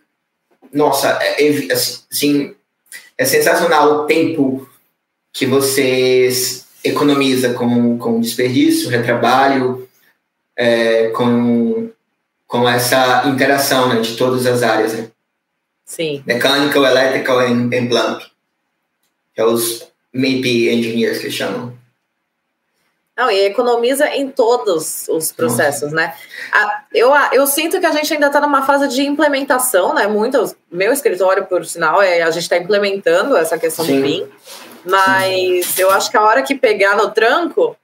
[0.71, 2.53] nossa, é, assim,
[3.17, 4.69] é sensacional o tempo
[5.33, 6.29] que você
[6.83, 9.89] economiza com, com desperdício, retrabalho,
[10.55, 11.89] é, com,
[12.45, 14.93] com essa interação né, de todas as áreas.
[14.93, 15.09] Né?
[15.83, 16.21] Sim.
[16.23, 18.19] Mechanical, Electrical and, and.
[19.33, 21.75] Que é os MAP Engineers que chamam.
[23.15, 25.95] Não, e economiza em todos os processos, Nossa.
[25.95, 26.13] né?
[26.91, 30.07] eu, eu sinto que a gente ainda está numa fase de implementação, né?
[30.07, 33.97] Muito, meu escritório, por sinal, é, a gente está implementando essa questão Sim.
[33.97, 34.27] do BIM,
[34.83, 35.83] mas Sim.
[35.83, 37.77] eu acho que a hora que pegar no tranco,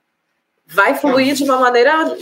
[0.65, 2.17] vai fluir de uma maneira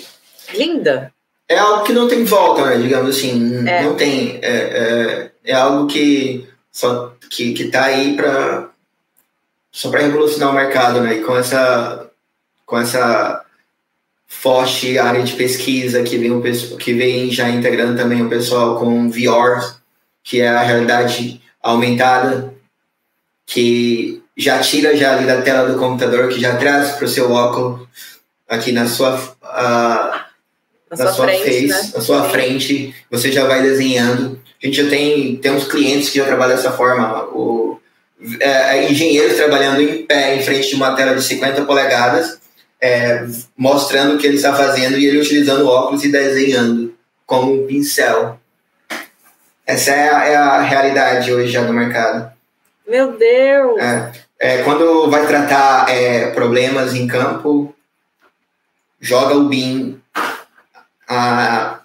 [0.53, 1.13] linda.
[1.47, 2.77] É algo que não tem volta, né?
[2.77, 3.83] Digamos assim, é.
[3.83, 4.39] não tem.
[4.41, 8.69] É, é é algo que só que que está aí para
[9.71, 11.15] só para revolucionar o mercado, né?
[11.15, 12.06] E com essa
[12.67, 13.43] com essa
[14.27, 16.41] forte área de pesquisa que vem o
[16.77, 19.77] que vem já integrando também o pessoal com VR,
[20.23, 22.53] que é a realidade aumentada,
[23.43, 27.31] que já tira já ali da tela do computador, que já traz para o seu
[27.31, 27.87] óculos
[28.47, 30.27] aqui na sua uh,
[30.91, 31.91] na, na, sua, frente, face, né?
[31.95, 36.25] na sua frente, você já vai desenhando a gente já tem temos clientes que já
[36.25, 37.25] trabalham dessa forma.
[37.25, 37.79] O,
[38.39, 42.39] é, é, engenheiros trabalhando em pé em frente de uma tela de 50 polegadas,
[42.81, 43.25] é,
[43.57, 48.39] mostrando o que ele está fazendo e ele utilizando óculos e desenhando com um pincel.
[49.65, 52.31] Essa é a, é a realidade hoje já no mercado.
[52.87, 53.79] Meu Deus!
[53.79, 57.75] É, é, quando vai tratar é, problemas em campo,
[58.99, 60.01] joga o BIM
[61.07, 61.81] a,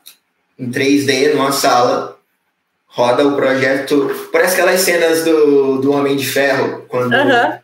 [0.59, 2.18] em 3D numa sala
[2.86, 4.28] roda o projeto.
[4.30, 7.12] Parece aquelas cenas do, do Homem de Ferro, quando.
[7.12, 7.59] Uhum.
[7.59, 7.62] O,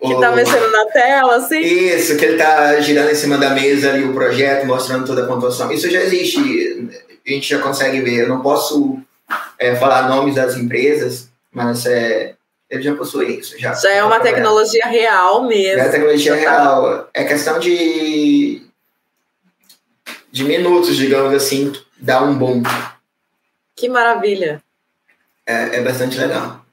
[0.00, 1.60] que tá mexendo na tela, assim?
[1.60, 5.26] Isso, que ele tá girando em cima da mesa ali o projeto, mostrando toda a
[5.26, 5.70] pontuação.
[5.72, 6.88] Isso já existe,
[7.26, 8.22] a gente já consegue ver.
[8.22, 8.98] Eu não posso
[9.58, 12.34] é, falar nomes das empresas, mas é,
[12.68, 13.58] ele já possui isso.
[13.58, 15.80] Já, já é uma tecnologia real mesmo.
[15.80, 16.38] É tecnologia tá.
[16.38, 17.08] real.
[17.14, 18.62] É questão de,
[20.30, 22.62] de minutos, digamos assim, dar um bom.
[23.74, 24.62] Que maravilha.
[25.46, 26.65] É, é bastante legal.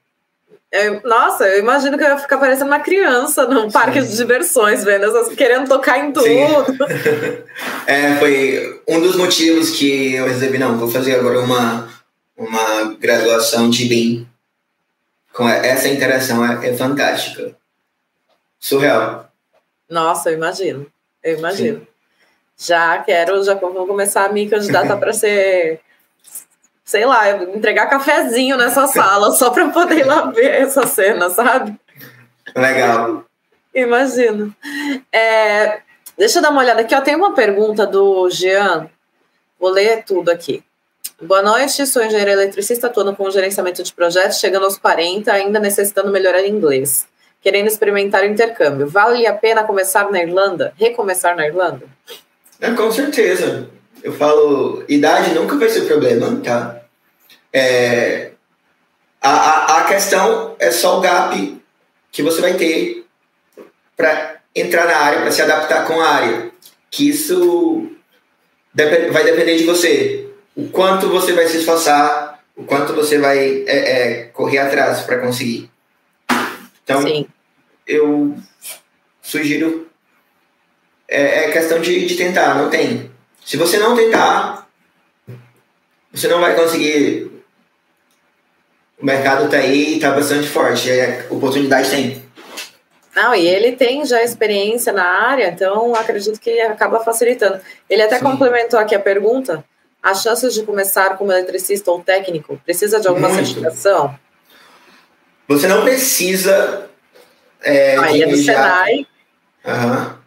[0.74, 4.84] É, nossa, eu imagino que eu ia ficar parecendo uma criança num parque de diversões,
[4.84, 6.26] vendo essas, querendo tocar em tudo.
[7.86, 11.88] é, foi um dos motivos que eu resolvi, não, vou fazer agora uma,
[12.36, 14.28] uma graduação de BIM.
[15.32, 17.55] Com essa interação é, é fantástica.
[18.59, 19.32] Surreal.
[19.88, 20.88] Nossa, eu imagino.
[21.24, 21.82] Eu imagino.
[21.82, 21.88] Sim.
[22.57, 25.82] Já quero, já vou começar a me candidatar para ser
[26.84, 31.79] sei lá, entregar cafezinho nessa sala só para poder ir lá ver essa cena, sabe?
[32.55, 33.25] Legal.
[33.73, 34.53] Imagino.
[35.11, 35.79] É,
[36.17, 36.93] deixa eu dar uma olhada aqui.
[36.93, 38.89] Ó, tem uma pergunta do Jean.
[39.59, 40.63] Vou ler tudo aqui.
[41.21, 46.11] Boa noite, sou engenheiro eletricista, atuando com gerenciamento de projetos, chegando aos 40, ainda necessitando
[46.11, 47.07] melhorar inglês.
[47.41, 48.88] Querendo experimentar o intercâmbio.
[48.88, 50.73] Vale a pena começar na Irlanda?
[50.77, 51.86] Recomeçar na Irlanda?
[52.59, 53.69] É, com certeza.
[54.03, 56.81] Eu falo, idade nunca vai ser problema, tá?
[57.53, 58.31] É,
[59.21, 61.61] a, a, a questão é só o gap
[62.11, 63.05] que você vai ter
[63.95, 66.51] para entrar na área, para se adaptar com a área.
[66.91, 67.89] Que isso
[68.75, 70.29] vai depender de você.
[70.53, 75.19] O quanto você vai se esforçar, o quanto você vai é, é, correr atrás para
[75.19, 75.71] conseguir.
[76.83, 77.25] Então, Sim.
[77.87, 78.35] eu
[79.21, 79.87] sugiro.
[81.07, 83.12] É, é questão de, de tentar, não tem.
[83.45, 84.67] Se você não tentar,
[86.11, 87.33] você não vai conseguir
[89.03, 92.23] o mercado está aí, está bastante forte, é, oportunidade tem.
[93.13, 97.59] Não, e ele tem já experiência na área, então acredito que acaba facilitando.
[97.89, 98.23] Ele até Sim.
[98.23, 99.63] complementou aqui a pergunta.
[100.01, 103.45] As chances de começar como eletricista ou técnico precisa de alguma Muito.
[103.45, 104.17] certificação?
[105.49, 106.89] Você não precisa.
[107.61, 109.05] É, Aí é do Senai.
[109.65, 110.17] Aham.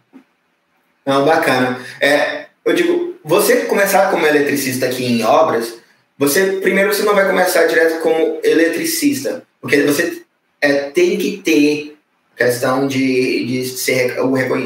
[1.05, 1.81] Não, bacana.
[1.99, 5.75] É, eu digo, você começar como eletricista aqui em obras,
[6.19, 10.23] você primeiro você não vai começar direto como eletricista, porque você
[10.61, 11.97] é, tem que ter
[12.37, 14.17] questão de, de ser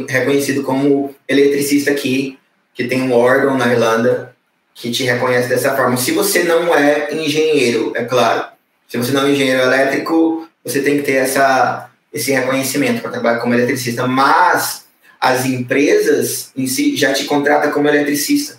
[0.08, 2.38] reconhecido como eletricista aqui,
[2.74, 4.34] que tem um órgão na Irlanda
[4.74, 5.96] que te reconhece dessa forma.
[5.96, 8.46] Se você não é engenheiro, é claro.
[8.88, 13.40] Se você não é engenheiro elétrico, você tem que ter essa, esse reconhecimento para trabalhar
[13.40, 14.06] como eletricista.
[14.06, 14.86] Mas
[15.20, 18.58] as empresas em si já te contratam como eletricista.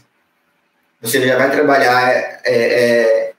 [1.01, 3.33] Você já vai trabalhar é, é,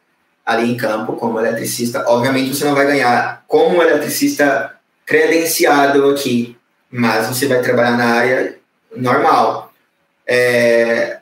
[0.45, 2.05] ali em campo como eletricista.
[2.09, 6.57] Obviamente você não vai ganhar como eletricista credenciado aqui,
[6.91, 8.59] mas você vai trabalhar na área
[8.97, 9.73] normal.
[10.27, 11.19] É,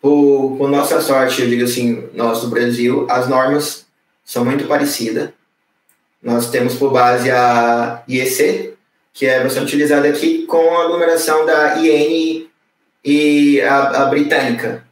[0.00, 3.86] por, por nossa sorte, eu digo assim, nós do Brasil, as normas
[4.24, 5.30] são muito parecidas.
[6.20, 8.74] Nós temos por base a IEC,
[9.18, 12.48] que é bastante utilizada aqui, com a aglomeração da IN
[13.04, 14.84] e a, a britânica.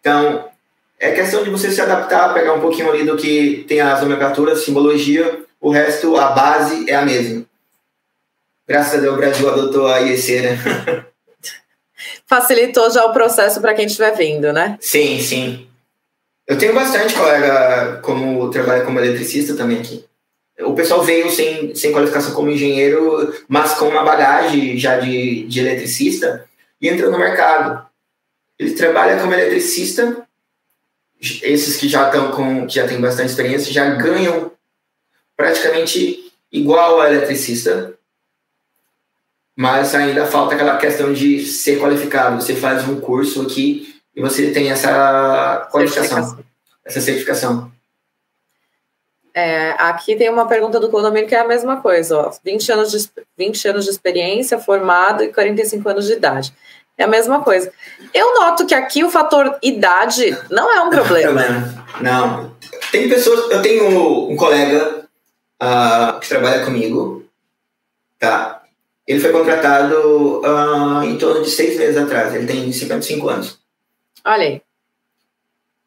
[0.00, 0.48] Então,
[0.98, 4.64] é questão de você se adaptar, pegar um pouquinho ali do que tem as nomenclaturas,
[4.64, 7.44] simbologia, o resto, a base é a mesma.
[8.66, 11.04] Graças a Deus o Brasil adotou a IEC, né?
[12.26, 14.78] Facilitou já o processo para quem estiver vindo, né?
[14.80, 15.68] Sim, sim.
[16.46, 20.06] Eu tenho bastante colega como trabalha como eletricista também aqui.
[20.60, 25.60] O pessoal veio sem, sem qualificação como engenheiro, mas com uma bagagem já de, de
[25.60, 26.48] eletricista
[26.80, 27.86] e entrou no mercado.
[28.58, 30.26] Ele trabalha como eletricista,
[31.20, 34.52] esses que já estão com que já têm bastante experiência já ganham
[35.36, 37.94] praticamente igual a eletricista,
[39.56, 42.40] mas ainda falta aquela questão de ser qualificado.
[42.40, 46.44] Você faz um curso aqui e você tem essa qualificação, certificação.
[46.84, 47.77] essa certificação.
[49.38, 52.90] É, aqui tem uma pergunta do condomínio que é a mesma coisa, ó, 20 anos
[52.90, 53.08] de,
[53.38, 56.52] 20 anos de experiência, formado e 45 anos de idade.
[56.96, 57.72] É a mesma coisa.
[58.12, 61.86] Eu noto que aqui o fator idade não é um problema.
[62.00, 62.56] Não.
[62.90, 63.48] Tem pessoas.
[63.52, 65.04] Eu tenho um colega
[65.62, 67.24] uh, que trabalha comigo,
[68.18, 68.62] tá?
[69.06, 72.34] Ele foi contratado uh, em torno de seis meses atrás.
[72.34, 73.58] Ele tem 55 anos.
[74.24, 74.62] Olha aí.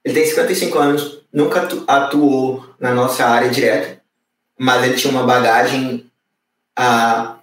[0.04, 4.02] Ele tem 55 anos, nunca atuou na nossa área direta,
[4.58, 6.10] mas ele tinha uma bagagem
[6.76, 7.40] ah,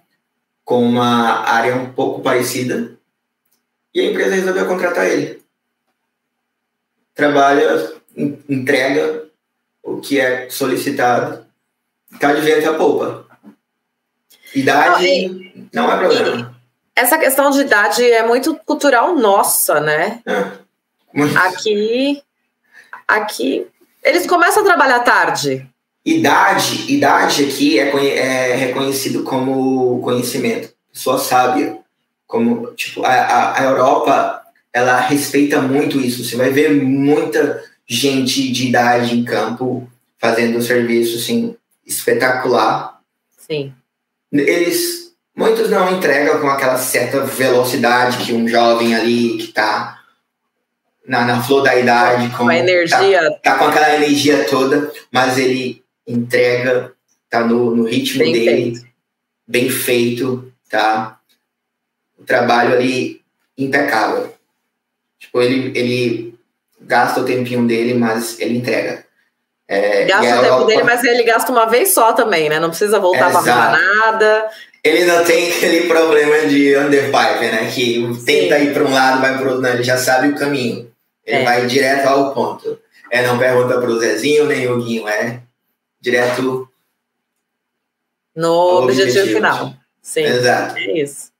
[0.63, 2.97] com uma área um pouco parecida
[3.93, 5.41] e a empresa resolveu contratar ele.
[7.15, 7.93] Trabalha,
[8.47, 9.25] entrega
[9.83, 11.45] o que é solicitado,
[12.19, 13.25] tá de vento a poupa.
[14.53, 16.59] Idade não, não é problema.
[16.95, 20.21] Essa questão de idade é muito cultural nossa, né?
[20.25, 20.51] É.
[21.47, 22.21] Aqui,
[23.09, 23.65] aqui,
[24.03, 25.67] eles começam a trabalhar tarde.
[26.05, 31.79] Idade, idade aqui é, é reconhecido como conhecimento, pessoa sábia.
[32.25, 34.41] Como, tipo, a, a Europa,
[34.71, 36.23] ela respeita muito isso.
[36.23, 39.89] Você vai ver muita gente de idade em campo
[40.19, 41.55] fazendo um serviço, assim,
[41.85, 42.99] espetacular.
[43.35, 43.73] Sim.
[44.31, 49.98] Eles, muitos não entregam com aquela certa velocidade que um jovem ali que está
[51.09, 52.29] na, na flor da idade.
[52.37, 53.31] Com a energia.
[53.41, 56.93] Tá, tá, com aquela energia toda, mas ele entrega,
[57.27, 58.87] tá no, no ritmo bem dele, feito.
[59.47, 61.17] bem feito, tá?
[62.17, 63.21] O trabalho ali
[63.57, 64.31] impecável.
[65.19, 66.35] Tipo, ele, ele
[66.79, 69.03] gasta o tempinho dele, mas ele entrega.
[69.67, 72.59] É, gasta o tempo dele, mas ele gasta uma vez só também, né?
[72.59, 74.49] Não precisa voltar para arrumar nada.
[74.83, 77.71] Ele não tem aquele problema de underpipe, né?
[77.73, 78.65] Que tenta Sim.
[78.65, 79.69] ir para um lado, vai para outro, não.
[79.71, 80.89] Ele já sabe o caminho.
[81.29, 81.45] Ele é.
[81.45, 82.79] vai direto ao ponto.
[83.11, 85.41] É, não pergunta pro Zezinho nem o Guinho, é
[86.01, 86.67] direto
[88.35, 89.73] no objetivo, objetivo, final.
[90.01, 90.23] Sim.
[90.23, 90.77] Exato.
[90.77, 91.31] É isso.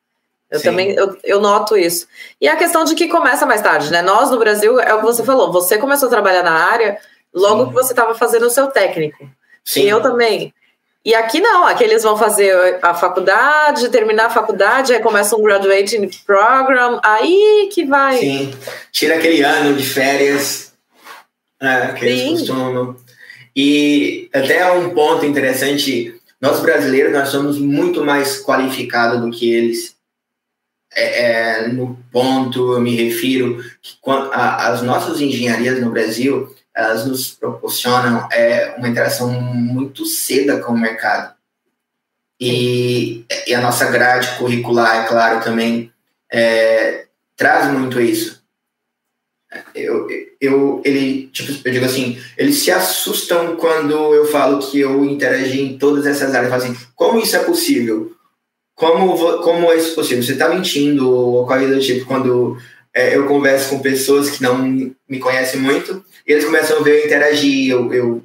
[0.50, 0.66] Eu Sim.
[0.66, 2.08] também eu, eu noto isso.
[2.42, 4.02] E a questão de que começa mais tarde, né?
[4.02, 6.98] Nós no Brasil, é o que você falou, você começou a trabalhar na área
[7.34, 7.68] logo Sim.
[7.70, 9.30] que você estava fazendo o seu técnico.
[9.64, 9.84] Sim.
[9.84, 10.54] E eu também.
[11.06, 15.42] E aqui não, aqui eles vão fazer a faculdade, terminar a faculdade, aí começa um
[15.42, 18.18] graduating program, aí que vai.
[18.18, 18.54] Sim,
[18.92, 20.74] tira aquele ano de férias
[21.62, 22.06] é, que Sim.
[22.06, 22.98] eles costumam.
[23.56, 29.98] E até um ponto interessante, nós brasileiros nós somos muito mais qualificados do que eles.
[30.94, 37.06] É, é, no ponto, eu me refiro que a, as nossas engenharias no Brasil, elas
[37.06, 41.34] nos proporcionam é, uma interação muito cedo com o mercado.
[42.40, 45.92] E, e a nossa grade curricular, é claro, também
[46.32, 47.06] é,
[47.36, 48.42] traz muito isso.
[49.76, 50.08] Eu,
[50.40, 55.62] eu, ele, tipo, eu digo assim, eles se assustam quando eu falo que eu interagi
[55.62, 56.54] em todas essas áreas.
[56.54, 58.16] Assim, como isso é possível?
[58.74, 60.24] Como, como é isso possível?
[60.24, 62.58] Você está mentindo ou coisa do tipo quando
[62.94, 67.06] é, eu converso com pessoas que não me conhecem muito eles começam a ver eu
[67.06, 68.24] interagir, eu, eu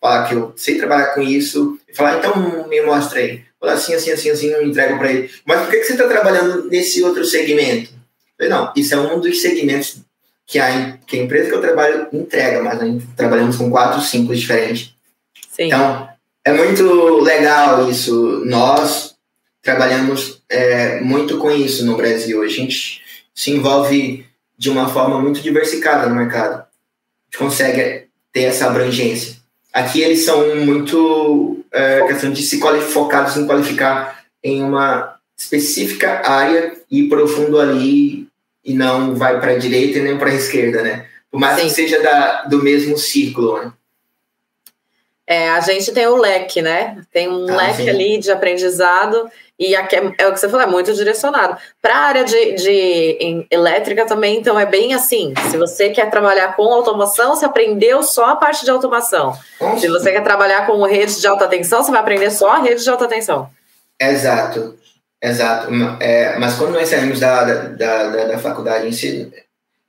[0.00, 3.42] falar que eu sei trabalhar com isso, e falar, então me mostra aí.
[3.58, 5.30] Falar assim, assim, assim, assim, eu entrego para ele.
[5.44, 7.90] Mas por que, que você está trabalhando nesse outro segmento?
[7.90, 9.98] Eu falei, não, isso é um dos segmentos
[10.46, 14.34] que a, que a empresa que eu trabalho entrega, mas nós trabalhamos com quatro, cinco
[14.34, 14.94] diferentes.
[15.50, 15.64] Sim.
[15.64, 16.08] Então,
[16.44, 18.42] é muito legal isso.
[18.44, 19.14] Nós
[19.62, 22.42] trabalhamos é, muito com isso no Brasil.
[22.42, 23.02] A gente
[23.34, 24.26] se envolve
[24.56, 26.64] de uma forma muito diversificada no mercado.
[27.34, 29.36] Gente consegue ter essa abrangência.
[29.72, 32.60] Aqui eles são muito é, questão de se
[32.92, 38.28] focados em qualificar em uma específica área e profundo ali
[38.64, 41.06] e não vai para a direita e nem para a esquerda, né?
[41.28, 41.66] Por mais Sim.
[41.66, 43.72] que seja da, do mesmo círculo, né?
[45.26, 47.02] É, a gente tem o leque, né?
[47.12, 47.88] Tem um ah, leque sim.
[47.88, 49.28] ali de aprendizado
[49.70, 51.56] e aqui é, é, o que você falou, é muito direcionado.
[51.80, 55.32] Para a área de, de elétrica também, então é bem assim.
[55.50, 59.36] Se você quer trabalhar com automação, você aprendeu só a parte de automação.
[59.78, 62.82] Se você quer trabalhar com rede de alta tensão, você vai aprender só a rede
[62.82, 63.48] de alta tensão.
[64.00, 64.76] Exato.
[65.22, 65.70] Exato.
[66.00, 69.32] É, mas quando nós saímos da, da, da, da faculdade em si,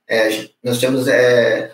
[0.08, 1.70] é, nós temos é,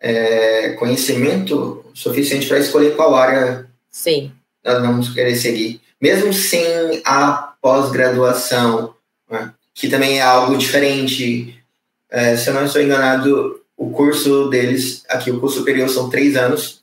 [0.00, 4.30] é conhecimento suficiente para escolher qual área Sim.
[4.64, 5.80] nós vamos querer seguir.
[6.00, 8.94] Mesmo sem a pós-graduação,
[9.30, 11.62] né, que também é algo diferente.
[12.10, 16.36] É, se eu não estou enganado, o curso deles, aqui o curso superior são três
[16.36, 16.80] anos,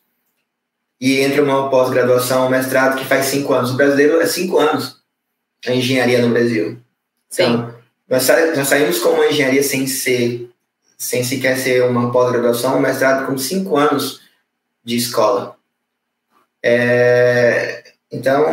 [0.99, 3.71] e entre uma pós-graduação, um mestrado que faz cinco anos.
[3.71, 4.97] O brasileiro é cinco anos
[5.65, 6.79] a engenharia no Brasil.
[7.29, 7.43] Sim.
[7.43, 7.75] Então,
[8.09, 10.49] nós, nós saímos com uma engenharia sem ser,
[10.97, 14.21] sem sequer ser uma pós-graduação, um mestrado com cinco anos
[14.83, 15.55] de escola.
[16.63, 18.45] É, então,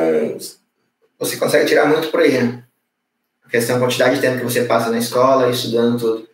[1.18, 2.64] você consegue tirar muito por aí, né?
[3.44, 6.28] A questão da quantidade de tempo que você passa na escola, estudando tudo.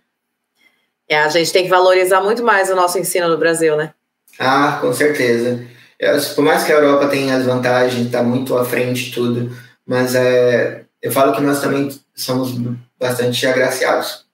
[1.09, 3.93] É, a gente tem que valorizar muito mais o nosso ensino no Brasil, né?
[4.39, 5.67] Ah, com certeza.
[5.99, 9.55] Eu, por mais que a Europa tenha as vantagens, está muito à frente de tudo,
[9.85, 12.53] mas é, eu falo que nós também somos
[12.99, 14.25] bastante agraciados.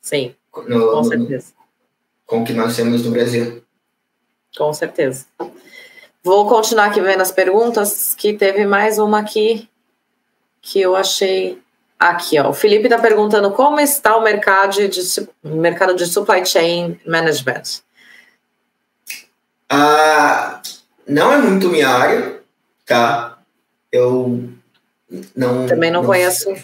[0.00, 0.34] Sim,
[0.66, 1.52] no, com certeza.
[1.56, 1.62] No,
[2.26, 3.62] com o que nós temos no Brasil.
[4.56, 5.26] Com certeza.
[6.24, 9.68] Vou continuar aqui vendo as perguntas, que teve mais uma aqui
[10.60, 11.58] que eu achei
[11.98, 12.50] aqui, ó.
[12.50, 17.82] O Felipe está perguntando como está o mercado de, mercado de supply chain management.
[19.68, 20.62] Ah,
[21.06, 22.40] não é muito minha área,
[22.86, 23.38] tá?
[23.90, 24.48] Eu
[25.34, 26.54] não, Também não, não conheço.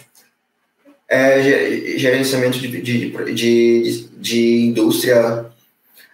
[1.07, 1.41] É,
[1.97, 5.45] gerenciamento de, de, de, de indústria.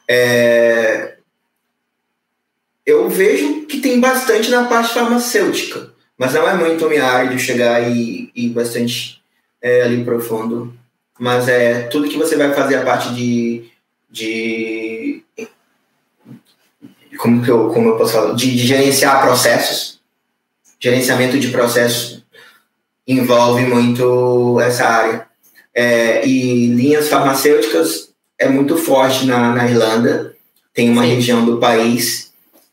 [0.08, 1.15] É,
[2.86, 7.42] eu vejo que tem bastante na parte farmacêutica, mas não é muito minha área de
[7.42, 9.22] chegar e ir bastante
[9.62, 10.74] é, ali profundo.
[11.20, 13.66] Mas é tudo que você vai fazer a parte de.
[14.10, 15.24] de
[17.18, 18.34] como, que eu, como eu posso falar?
[18.34, 20.00] De, de gerenciar processos,
[20.80, 22.24] gerenciamento de processos
[23.08, 25.28] envolve muito essa área.
[25.74, 30.36] É, e linhas farmacêuticas é muito forte na, na Irlanda.
[30.74, 31.16] Tem uma Sim.
[31.16, 32.25] região do país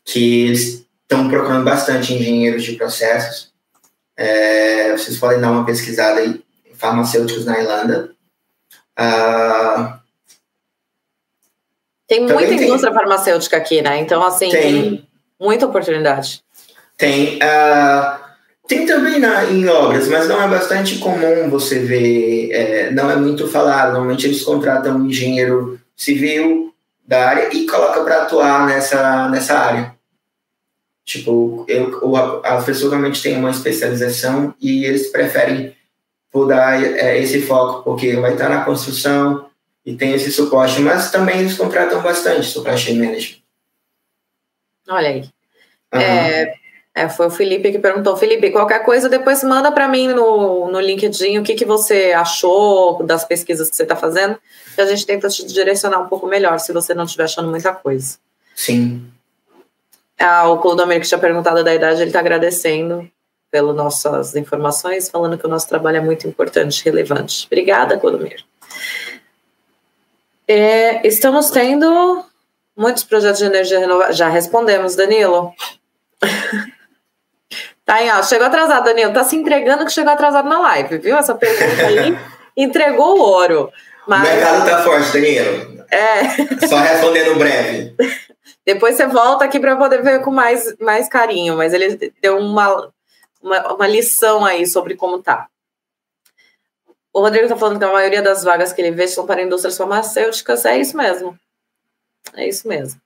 [0.05, 3.51] que eles estão procurando bastante engenheiros de processos.
[4.15, 6.43] É, vocês podem dar uma pesquisada aí,
[6.75, 8.11] farmacêuticos na Irlanda.
[8.95, 9.99] Ah,
[12.07, 13.99] tem muita tem, indústria farmacêutica aqui, né?
[13.99, 15.07] Então, assim, tem, tem
[15.39, 16.43] muita oportunidade.
[16.97, 17.37] Tem.
[17.37, 18.23] Uh,
[18.67, 23.15] tem também na, em obras, mas não é bastante comum você ver, é, não é
[23.15, 23.93] muito falado.
[23.93, 26.73] Normalmente eles contratam um engenheiro civil
[27.05, 29.92] da área e coloca para atuar nessa, nessa área.
[31.05, 35.75] Tipo, eu, a, a pessoa realmente tem uma especialização e eles preferem
[36.31, 39.45] por dar é, esse foco, porque vai estar na construção
[39.85, 43.41] e tem esse suporte, mas também eles contratam bastante supply chain management.
[44.89, 45.19] Olha aí.
[45.93, 45.99] Uhum.
[45.99, 46.53] É,
[46.95, 48.15] é, foi o Felipe que perguntou.
[48.15, 53.03] Felipe, qualquer coisa, depois manda para mim no, no LinkedIn o que, que você achou
[53.03, 54.37] das pesquisas que você está fazendo,
[54.73, 57.73] que a gente tenta te direcionar um pouco melhor, se você não estiver achando muita
[57.73, 58.17] coisa.
[58.55, 59.05] Sim.
[60.23, 63.09] Ah, o Clodomir, que tinha perguntado da idade, ele está agradecendo
[63.51, 67.45] pelas nossas informações, falando que o nosso trabalho é muito importante, relevante.
[67.45, 68.43] Obrigada, Clodomir.
[70.47, 72.25] É, estamos tendo
[72.75, 74.13] Muitos projetos de energia renovável.
[74.13, 75.53] Já respondemos, Danilo.
[77.85, 78.23] tá aí, ó.
[78.23, 79.13] Chegou atrasado, Danilo.
[79.13, 81.15] Tá se entregando que chegou atrasado na live, viu?
[81.15, 82.17] Essa pergunta aí
[82.57, 83.71] entregou o ouro.
[84.07, 84.21] Mas...
[84.21, 85.85] O mercado tá forte, Danilo.
[85.91, 86.67] É.
[86.67, 87.95] Só respondendo breve.
[88.65, 92.91] Depois você volta aqui para poder ver com mais, mais carinho, mas ele deu uma,
[93.41, 95.47] uma, uma lição aí sobre como tá.
[97.11, 99.77] O Rodrigo está falando que a maioria das vagas que ele vê são para indústrias
[99.77, 100.65] farmacêuticas.
[100.65, 101.37] É isso mesmo.
[102.33, 102.99] É isso mesmo.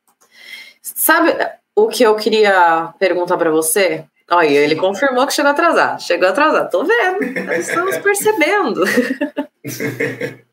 [0.81, 1.35] Sabe
[1.75, 4.05] o que eu queria perguntar para você?
[4.29, 6.01] Olha, ele confirmou que chegou atrasado.
[6.01, 6.69] Chegou atrasado.
[6.69, 7.23] Tô vendo.
[7.53, 8.83] Estamos percebendo.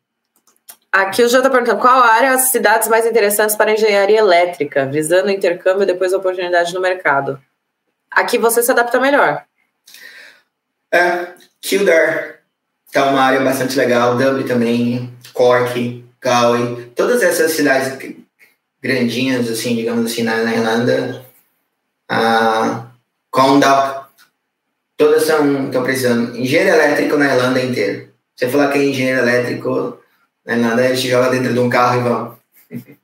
[0.94, 5.26] Aqui o João está perguntando qual área as cidades mais interessantes para engenharia elétrica, visando
[5.26, 7.42] o intercâmbio e depois a oportunidade no mercado.
[8.08, 9.42] Aqui você se adapta melhor.
[10.92, 12.36] É, Kildare
[12.92, 17.98] tá uma área bastante legal, Dublin também, Cork, Galway, todas essas cidades
[18.80, 21.24] grandinhas, assim, digamos assim, na, na Irlanda,
[22.08, 22.86] a
[23.32, 24.08] Condal,
[24.96, 26.36] todas estão precisando.
[26.38, 28.10] Engenheiro elétrico na Irlanda inteira.
[28.36, 30.03] Você falar que é engenheiro elétrico
[30.44, 32.34] na Irlanda, a gente joga dentro de um carro e vamos.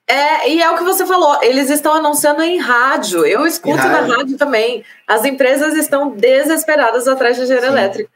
[0.06, 3.24] É, e é o que você falou, eles estão anunciando em rádio.
[3.24, 4.08] Eu escuto rádio.
[4.08, 4.84] na rádio também.
[5.06, 7.52] As empresas estão desesperadas atrás de Sim.
[7.52, 8.10] elétrico.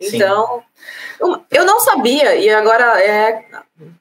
[0.00, 0.62] Então,
[1.18, 1.40] Sim.
[1.50, 3.44] eu não sabia, e agora é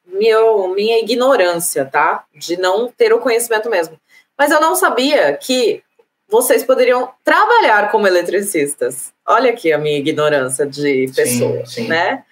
[0.08, 2.24] meu, minha ignorância, tá?
[2.34, 4.00] De não ter o conhecimento mesmo.
[4.38, 5.84] Mas eu não sabia que
[6.28, 9.14] vocês poderiam trabalhar como eletricistas.
[9.26, 11.88] Olha aqui a minha ignorância de pessoa, sim, sim.
[11.88, 12.24] né?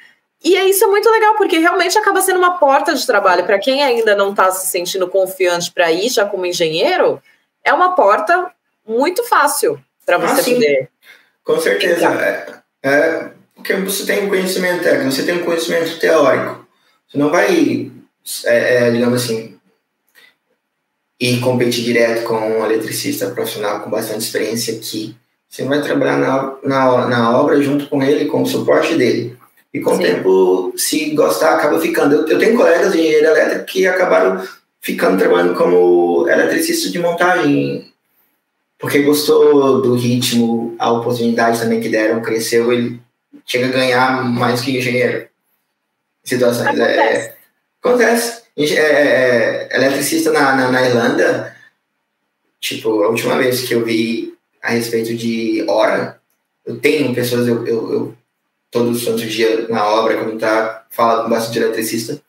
[0.44, 3.46] E é isso é muito legal, porque realmente acaba sendo uma porta de trabalho.
[3.46, 7.22] Para quem ainda não está se sentindo confiante para ir já como engenheiro,
[7.64, 8.52] é uma porta
[8.86, 10.90] muito fácil para você ah, poder.
[11.46, 12.08] Com certeza.
[12.22, 16.68] É, é, porque você tem um conhecimento técnico, você tem um conhecimento teórico.
[17.08, 17.92] Você não vai,
[18.46, 19.58] é, é, digamos assim,
[21.20, 25.16] ir competir direto com um eletricista profissional com bastante experiência aqui.
[25.48, 29.38] Você vai trabalhar na, na, na obra junto com ele, com o suporte dele.
[29.74, 30.04] E com Sim.
[30.04, 32.16] o tempo, se gostar, acaba ficando.
[32.16, 34.48] Eu, eu tenho colegas de engenharia elétrica que acabaram
[34.80, 37.92] ficando trabalhando como eletricista de montagem,
[38.78, 43.02] porque gostou do ritmo, a oportunidade também que deram, cresceu, ele
[43.46, 45.28] chega a ganhar mais que engenheiro
[46.24, 46.78] situações.
[46.78, 47.28] É, acontece.
[47.28, 47.36] É,
[47.82, 48.44] acontece.
[48.56, 51.56] É, é, eletricista na, na, na, Irlanda,
[52.60, 56.20] tipo, a última vez que eu vi a respeito de hora,
[56.66, 58.18] eu tenho pessoas, eu, eu, eu
[58.74, 62.20] todo santo dia na obra, quando tá falando com bastante eletricista,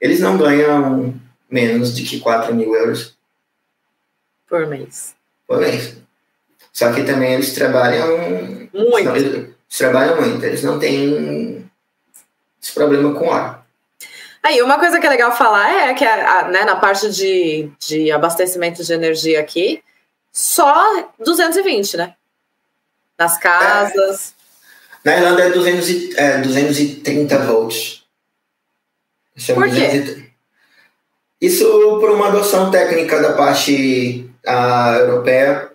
[0.00, 1.14] eles não ganham
[1.48, 3.16] menos de que 4 mil euros.
[4.48, 5.14] Por mês.
[5.46, 5.96] Por mês.
[6.72, 8.08] Só que também eles trabalham.
[8.72, 9.04] Muito.
[9.04, 10.42] Não, eles trabalham muito.
[10.44, 11.70] Eles não têm
[12.60, 13.64] esse problema com ar.
[14.42, 18.10] Aí, uma coisa que é legal falar é que a, né, na parte de, de
[18.10, 19.82] abastecimento de energia aqui,
[20.32, 22.14] só 220, né?
[23.18, 24.34] Nas casas.
[24.40, 24.43] É.
[25.04, 28.02] Na Irlanda é, 200 e, é 230 volts.
[29.36, 30.30] Isso é por quê?
[31.40, 31.66] Isso
[32.00, 35.72] por uma adoção técnica da parte uh, europeia.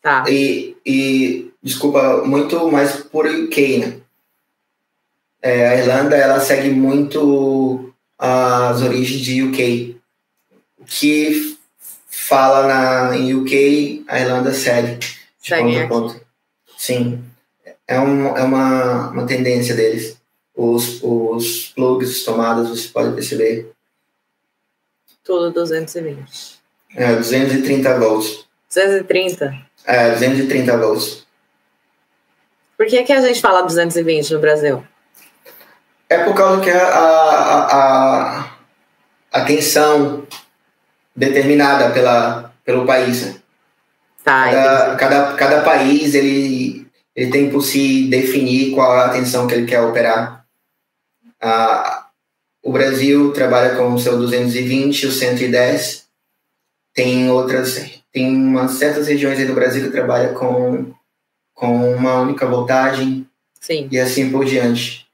[0.00, 0.24] Tá.
[0.28, 4.02] E, e, desculpa, muito mais por UK, né?
[5.42, 10.00] é, a Irlanda ela segue muito as origens de UK.
[10.78, 11.58] O que
[12.08, 15.04] fala na, em UK, a Irlanda segue.
[15.40, 16.20] Segue ponto ponto.
[16.78, 17.22] Sim.
[17.92, 20.16] É, um, é uma, uma tendência deles.
[20.56, 23.70] Os, os plugs, as tomadas, você pode perceber.
[25.22, 26.58] Tudo 220.
[26.96, 28.46] É, 230 volts.
[28.68, 29.54] 230?
[29.84, 31.26] É, 230 volts.
[32.78, 34.82] Por que, que a gente fala 220 no Brasil?
[36.08, 38.56] É por causa que a, a, a,
[39.32, 40.26] a tensão
[41.14, 43.26] determinada pela, pelo país.
[43.26, 43.34] Né?
[44.24, 46.81] Tá, cada, cada, cada país ele,
[47.14, 50.46] ele tem por si definir qual é a tensão que ele quer operar.
[51.40, 52.06] Ah,
[52.62, 56.06] o Brasil trabalha com o seu 220, o 110.
[56.94, 60.92] Tem outras, tem umas certas regiões aí do Brasil que trabalha com,
[61.54, 63.26] com uma única voltagem.
[63.60, 63.88] Sim.
[63.90, 65.06] E assim por diante.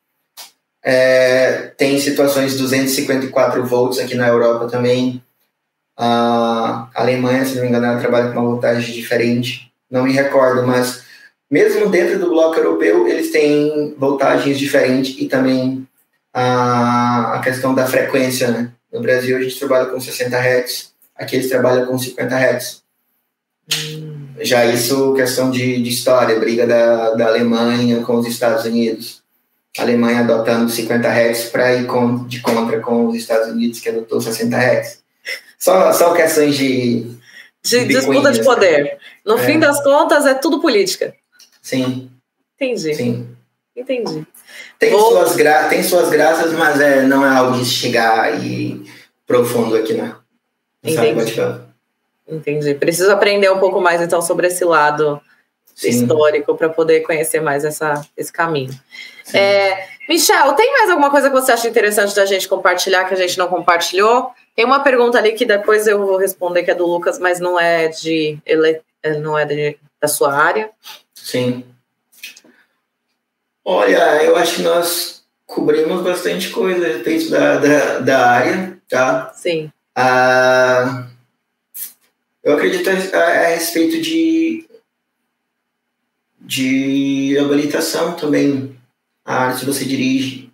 [0.83, 5.23] É, tem situações 254 volts aqui na Europa também.
[5.97, 9.73] A Alemanha, se não me engano, ela trabalha com uma voltagem diferente.
[9.91, 11.08] Não me recordo, mas
[11.51, 15.87] mesmo dentro do bloco europeu, eles têm voltagens diferentes e também
[16.33, 18.51] a, a questão da frequência.
[18.51, 18.71] Né?
[18.93, 22.83] No Brasil, a gente trabalha com 60 Hz, aqui eles trabalham com 50 Hz.
[23.75, 24.19] Hum.
[24.41, 29.23] Já isso, questão de, de história, briga da, da Alemanha com os Estados Unidos.
[29.79, 33.89] A Alemanha adotando 50 Hz para ir com, de contra com os Estados Unidos, que
[33.89, 34.99] adotou 60 Hz.
[35.59, 37.17] só, só questões de.
[37.63, 38.99] De, de disputa de poder.
[39.27, 39.39] No é.
[39.39, 41.15] fim das contas, é tudo política.
[41.69, 42.11] Sim.
[42.55, 42.95] Entendi.
[42.95, 43.37] Sim.
[43.77, 44.27] Entendi.
[44.79, 45.13] Tem, Vou...
[45.13, 45.69] suas, gra...
[45.69, 48.83] tem suas graças, mas é, não é algo de chegar e
[49.27, 50.17] profundo aqui, né?
[50.83, 51.35] Entendi.
[52.27, 52.75] Entendi.
[52.75, 55.21] Preciso aprender um pouco mais, então, sobre esse lado
[55.75, 55.91] Sim.
[55.91, 58.73] histórico para poder conhecer mais essa, esse caminho.
[59.35, 63.19] É, Michel, tem mais alguma coisa que você acha interessante da gente compartilhar que a
[63.19, 64.31] gente não compartilhou?
[64.57, 67.61] Tem uma pergunta ali que depois eu vou responder que é do Lucas, mas não
[67.61, 68.81] é de ele,
[69.21, 70.71] não é de, da sua área.
[71.25, 71.65] Sim.
[73.65, 79.33] Olha, eu acho que nós cobrimos bastante coisa a respeito da, da, da área, tá?
[79.35, 79.71] Sim.
[79.95, 81.07] Ah,
[82.43, 84.67] eu acredito a, a, respeito de
[86.41, 88.75] de habilitação também.
[89.25, 90.51] A área que você dirige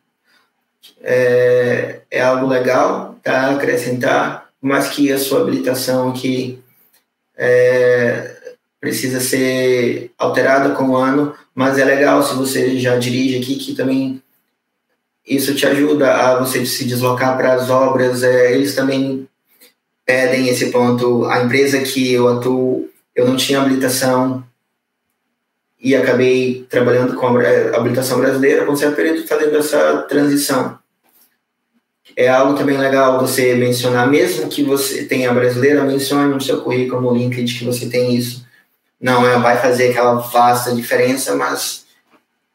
[1.00, 3.50] é, é algo legal, tá?
[3.50, 6.58] Acrescentar, mas que a sua habilitação aqui
[7.36, 8.33] é,
[8.84, 13.74] precisa ser alterada com o ano, mas é legal se você já dirige aqui, que
[13.74, 14.22] também
[15.26, 18.22] isso te ajuda a você se deslocar para as obras.
[18.22, 19.26] É, eles também
[20.04, 21.24] pedem esse ponto.
[21.24, 24.44] A empresa que eu atuo, eu não tinha habilitação
[25.80, 30.78] e acabei trabalhando com a habilitação brasileira, com certo período fazendo essa transição.
[32.14, 37.00] É algo também legal você mencionar, mesmo que você tenha brasileira, mencione no seu currículo,
[37.00, 38.43] no LinkedIn, que você tem isso.
[39.04, 41.84] Não é, vai fazer aquela vasta diferença, mas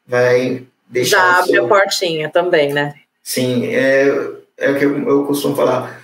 [0.04, 1.16] vai deixar.
[1.16, 1.64] Já abre seu...
[1.64, 2.94] a portinha também, né?
[3.22, 4.08] Sim, é,
[4.58, 6.02] é o que eu, eu costumo falar.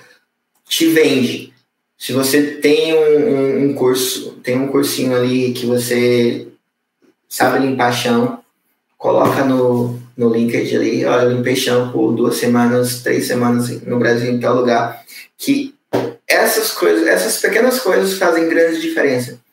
[0.69, 1.53] Te vende.
[1.99, 6.47] Se você tem um, um, um curso, tem um cursinho ali que você
[7.29, 8.39] sabe limpar chão,
[8.97, 13.99] coloca no, no LinkedIn ali, olha, eu limpei chão por duas semanas, três semanas no
[13.99, 15.05] Brasil, em tal lugar,
[15.37, 15.75] que
[16.25, 19.45] essas coisas, essas pequenas coisas fazem grande diferença.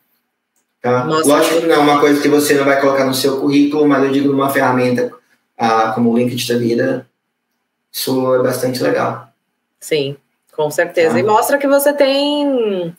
[0.83, 1.05] Tá?
[1.05, 4.03] Lógico que não é uma coisa que você não vai colocar no seu currículo, mas
[4.03, 5.13] eu digo numa ferramenta
[5.57, 7.07] ah, como o LinkedIn da vida,
[7.89, 9.29] isso é bastante legal.
[9.79, 10.17] Sim,
[10.51, 11.13] com certeza.
[11.13, 11.19] Tá?
[11.21, 12.93] E mostra que você tem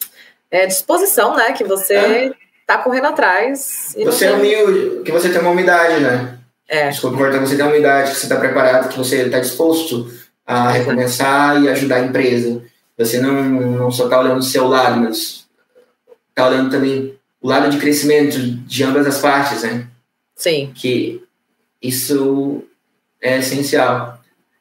[0.51, 1.53] é, disposição, né?
[1.53, 2.33] Que você é
[2.67, 3.95] tá correndo atrás.
[4.03, 6.39] você é humilde, que você tem uma umidade, né?
[6.67, 6.89] É.
[6.89, 10.11] Desculpa cortar, você tem uma umidade, que você está preparado, que você está disposto
[10.47, 12.63] a recomeçar e ajudar a empresa.
[12.97, 15.45] Você não, não só está olhando o seu lado, mas
[16.31, 17.15] está olhando também
[17.45, 19.87] o lado de crescimento de ambas as partes, né?
[20.35, 20.73] Sim.
[20.75, 21.23] Que
[21.81, 22.65] isso
[23.21, 24.19] é essencial.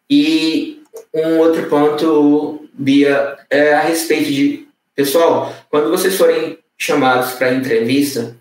[0.10, 0.84] E
[1.14, 4.68] um outro ponto, Bia, é a respeito de.
[4.94, 8.36] Pessoal, quando vocês forem chamados para entrevista,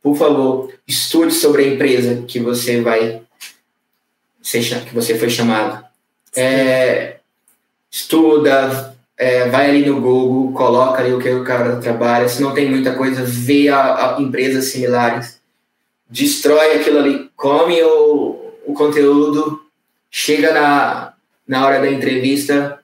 [0.00, 3.20] por favor, estude sobre a empresa que você vai
[4.42, 5.84] que você foi chamado.
[6.36, 7.16] É,
[7.90, 8.89] estuda,
[9.20, 12.26] é, vai ali no Google, coloca ali o que o cara trabalha.
[12.26, 15.38] Se não tem muita coisa, vê a, a empresas similares,
[16.08, 19.60] destrói aquilo ali, come o, o conteúdo,
[20.10, 21.12] chega na,
[21.46, 22.80] na hora da entrevista,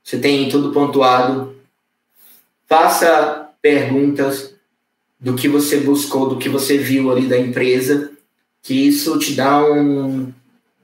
[0.00, 1.56] você tem tudo pontuado,
[2.68, 4.54] faça perguntas
[5.18, 8.12] do que você buscou, do que você viu ali da empresa,
[8.62, 10.32] que isso te dá um,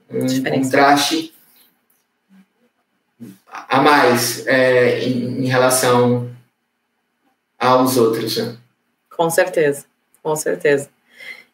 [0.09, 1.30] um contraste
[3.51, 6.29] a mais é, em, em, relação
[7.59, 8.37] aos outros.
[8.37, 8.55] Né?
[9.15, 9.85] Com certeza,
[10.23, 10.89] com certeza.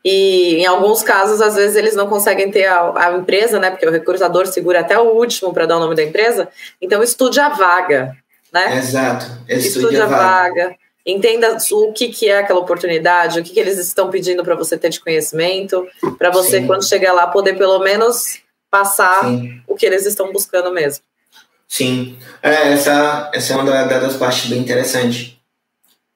[0.06, 3.72] E em alguns casos, às vezes, eles não conseguem ter a, a empresa, né?
[3.72, 6.48] Porque o recrutador segura até o último para dar o nome da empresa.
[6.82, 8.16] Então, estude a vaga,
[8.54, 8.78] né?
[8.78, 9.26] Exato.
[9.50, 10.64] Estude, estude a vaga.
[10.64, 14.56] vaga entenda o que, que é aquela oportunidade, o que, que eles estão pedindo para
[14.56, 15.88] você ter de conhecimento,
[16.18, 16.68] para você, Sim.
[16.68, 19.62] quando chegar lá, poder pelo menos passar Sim.
[19.66, 21.02] o que eles estão buscando mesmo.
[21.68, 25.40] Sim, é, essa, essa é uma das partes bem interessante.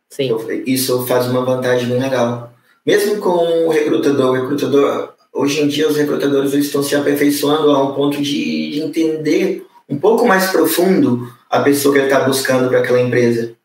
[0.09, 0.35] Sim.
[0.65, 2.53] Isso faz uma vantagem bem legal.
[2.85, 7.83] Mesmo com o recrutador, o recrutador, hoje em dia os recrutadores estão se aperfeiçoando a
[7.83, 12.69] um ponto de, de entender um pouco mais profundo a pessoa que ele está buscando
[12.69, 13.55] para aquela empresa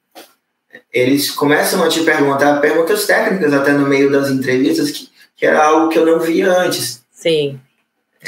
[0.96, 5.62] eles começam a te perguntar perguntas técnicas até no meio das entrevistas, que, que era
[5.62, 7.04] algo que eu não via antes.
[7.12, 7.60] Sim.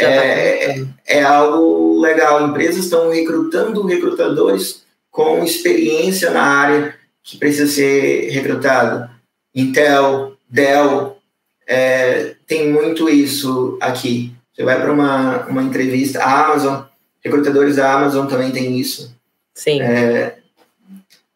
[0.02, 2.46] É, tá é, é, algo legal.
[2.46, 9.10] Empresas estão recrutando recrutadores com experiência na área que precisa ser recrutado.
[9.54, 11.18] Intel, Dell,
[11.66, 14.32] é, tem muito isso aqui.
[14.52, 16.82] Você vai para uma, uma entrevista, a Amazon,
[17.22, 19.14] recrutadores da Amazon também tem isso.
[19.54, 19.80] Sim.
[19.80, 20.38] É,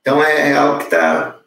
[0.00, 1.41] então é, é algo que está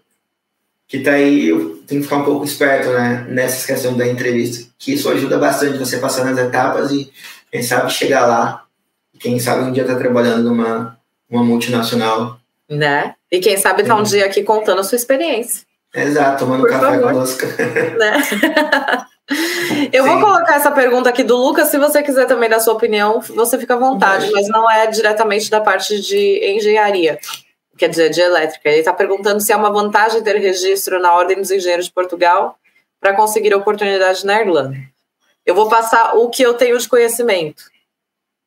[0.88, 4.68] que tá aí, eu tenho que ficar um pouco esperto né, nessas questões da entrevista.
[4.78, 7.12] Que isso ajuda bastante você passar nas etapas e,
[7.52, 8.64] quem sabe, chegar lá.
[9.20, 10.98] Quem sabe um dia tá trabalhando numa
[11.30, 12.40] uma multinacional.
[12.70, 13.16] Né?
[13.32, 15.64] E quem sabe tá um dia aqui contando a sua experiência.
[15.94, 17.14] Exato, tomando Por café favor.
[17.14, 17.46] conosco.
[17.98, 19.06] Né?
[19.92, 20.10] Eu Sim.
[20.10, 21.70] vou colocar essa pergunta aqui do Lucas.
[21.70, 25.50] Se você quiser também dar sua opinião, você fica à vontade, mas não é diretamente
[25.50, 27.18] da parte de engenharia,
[27.78, 28.70] quer dizer, de elétrica.
[28.70, 32.58] Ele está perguntando se é uma vantagem ter registro na Ordem dos Engenheiros de Portugal
[33.00, 34.78] para conseguir oportunidade na Irlanda.
[35.46, 37.64] Eu vou passar o que eu tenho de conhecimento.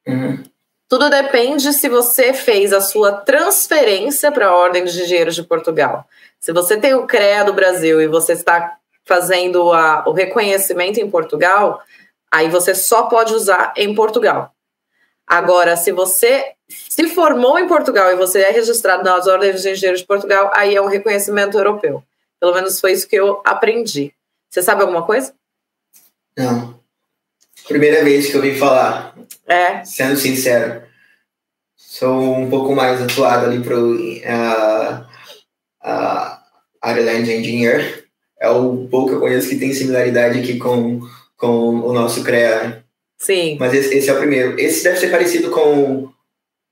[0.07, 0.43] Uhum.
[0.89, 6.07] Tudo depende se você fez a sua transferência para a Ordem dos Engenheiros de Portugal.
[6.41, 11.11] Se você tem o CREA do Brasil e você está fazendo a, o reconhecimento em
[11.11, 11.83] Portugal,
[12.33, 14.53] aí você só pode usar em Portugal.
[15.29, 20.01] Agora, se você se formou em Portugal e você é registrado nas ordens de engenheiros
[20.01, 22.03] de Portugal, aí é um reconhecimento europeu.
[22.41, 24.13] Pelo menos foi isso que eu aprendi.
[24.49, 25.35] Você sabe alguma coisa?
[26.37, 26.79] Não.
[27.67, 29.15] Primeira vez que eu ouvi falar.
[29.47, 29.85] É.
[29.85, 30.83] Sendo sincero.
[31.77, 35.07] Sou um pouco mais atuado ali para o uh,
[35.85, 38.09] uh, Ireland Engineer
[38.41, 41.01] é o pouco que eu conheço que tem similaridade aqui com,
[41.37, 42.85] com o nosso CREA.
[43.19, 43.57] Sim.
[43.59, 44.59] Mas esse, esse, é o primeiro.
[44.59, 46.09] Esse deve ser parecido com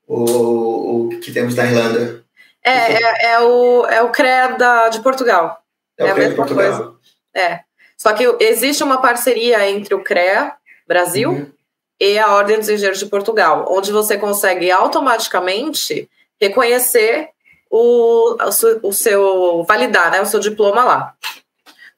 [0.07, 2.23] o, o que temos na Irlanda.
[2.63, 5.61] É, é, é, o, é o CREA da, de Portugal.
[5.97, 6.77] É, é o CREA de Portugal.
[6.77, 6.95] Coisa.
[7.35, 7.59] É.
[7.97, 10.53] Só que existe uma parceria entre o CREA
[10.87, 11.51] Brasil uhum.
[11.99, 16.09] e a Ordem dos Engenheiros de Portugal, onde você consegue automaticamente
[16.39, 17.29] reconhecer
[17.69, 18.37] o,
[18.83, 21.13] o, seu validar, né, o seu diploma lá.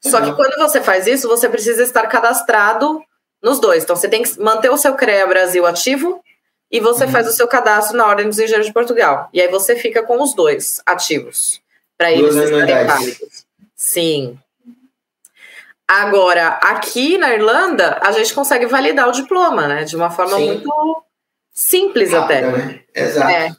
[0.02, 3.04] Só que quando você faz isso, você precisa estar cadastrado
[3.42, 3.84] nos dois.
[3.84, 6.24] Então, você tem que manter o seu CREA Brasil ativo
[6.72, 7.12] e você uhum.
[7.12, 9.30] faz o seu cadastro na Ordem dos Engenheiros de Portugal.
[9.34, 11.62] E aí você fica com os dois ativos.
[11.98, 13.46] Para eles estarem válidos.
[13.76, 14.40] Sim.
[15.88, 19.84] Agora, aqui na Irlanda, a gente consegue validar o diploma, né?
[19.84, 20.46] De uma forma Sim.
[20.46, 21.04] muito
[21.52, 22.42] simples até.
[22.42, 22.82] Né?
[22.94, 23.30] Exato.
[23.30, 23.50] É.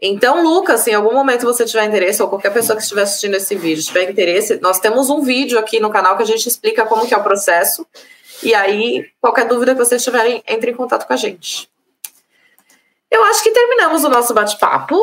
[0.00, 3.34] Então, Lucas, se em algum momento você tiver interesse, ou qualquer pessoa que estiver assistindo
[3.34, 6.86] esse vídeo tiver interesse, nós temos um vídeo aqui no canal que a gente explica
[6.86, 7.86] como que é o processo.
[8.42, 11.68] E aí, qualquer dúvida que vocês tiverem, entre em contato com a gente.
[13.10, 14.96] Eu acho que terminamos o nosso bate-papo.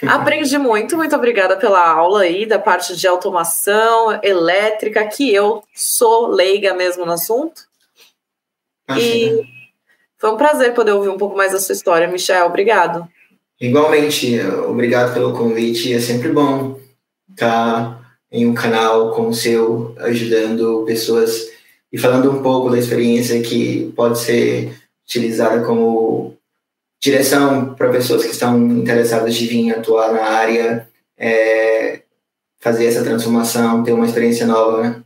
[0.06, 6.26] Aprendi muito, muito obrigada pela aula aí da parte de automação elétrica, que eu sou
[6.26, 7.62] leiga mesmo no assunto.
[8.96, 9.42] E
[10.18, 12.46] foi um prazer poder ouvir um pouco mais da sua história, Michel.
[12.46, 13.08] Obrigado.
[13.58, 15.94] Igualmente, obrigado pelo convite.
[15.94, 16.78] É sempre bom
[17.30, 21.55] estar em um canal como o seu, ajudando pessoas
[21.92, 26.36] e falando um pouco da experiência que pode ser utilizada como
[27.00, 32.02] direção para pessoas que estão interessadas de vir atuar na área, é,
[32.58, 35.02] fazer essa transformação, ter uma experiência nova, né?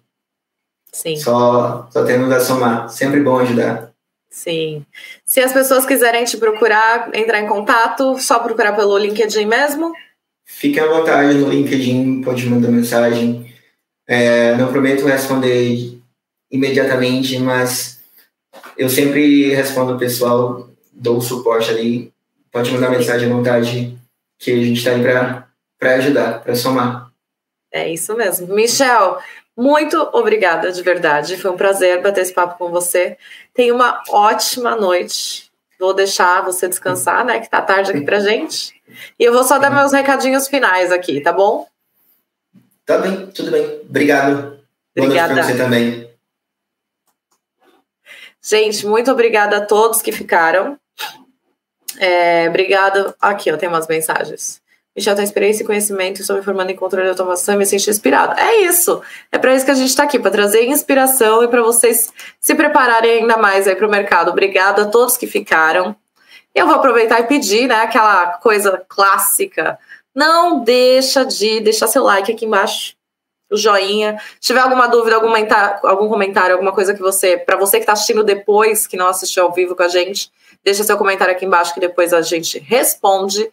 [0.93, 1.16] Sim.
[1.16, 2.89] Só, só temos a somar.
[2.89, 3.93] Sempre bom ajudar.
[4.28, 4.85] Sim.
[5.24, 9.93] Se as pessoas quiserem te procurar, entrar em contato, só procurar pelo LinkedIn mesmo?
[10.44, 13.52] Fique à vontade no LinkedIn, pode mandar mensagem.
[14.07, 15.99] É, não prometo responder
[16.51, 18.01] imediatamente, mas
[18.77, 22.12] eu sempre respondo o pessoal, dou suporte ali.
[22.51, 23.97] Pode mandar mensagem à vontade,
[24.39, 25.02] que a gente está aí
[25.78, 27.10] para ajudar, para somar.
[27.72, 28.52] É isso mesmo.
[28.52, 29.18] Michel,
[29.56, 31.36] muito obrigada, de verdade.
[31.36, 33.16] Foi um prazer bater esse papo com você.
[33.55, 35.51] Tenha uma ótima noite.
[35.78, 37.39] Vou deixar você descansar, né?
[37.39, 38.74] Que tá tarde aqui pra gente.
[39.18, 41.66] E eu vou só dar meus recadinhos finais aqui, tá bom?
[42.85, 43.81] Tá bem, tudo bem.
[43.89, 44.59] Obrigado.
[44.97, 44.97] Obrigada.
[44.97, 46.09] Boa noite pra você também.
[48.42, 50.78] Gente, muito obrigada a todos que ficaram.
[51.98, 53.14] É, obrigada.
[53.20, 54.60] Aqui, ó, tem umas mensagens.
[54.96, 58.38] Michel tem experiência e conhecimento, me formando em controle de automação e me senti inspirado.
[58.38, 59.00] É isso.
[59.30, 62.54] É para isso que a gente está aqui, para trazer inspiração e para vocês se
[62.54, 64.30] prepararem ainda mais aí para o mercado.
[64.30, 65.94] Obrigada a todos que ficaram.
[66.52, 69.78] Eu vou aproveitar e pedir, né, aquela coisa clássica.
[70.12, 72.94] Não deixa de deixar seu like aqui embaixo,
[73.51, 74.18] o joinha.
[74.40, 77.82] Se tiver alguma dúvida, algum comentário, algum comentário alguma coisa que você, para você que
[77.82, 80.31] está assistindo depois, que não assistiu ao vivo com a gente,
[80.64, 83.51] deixa seu comentário aqui embaixo que depois a gente responde.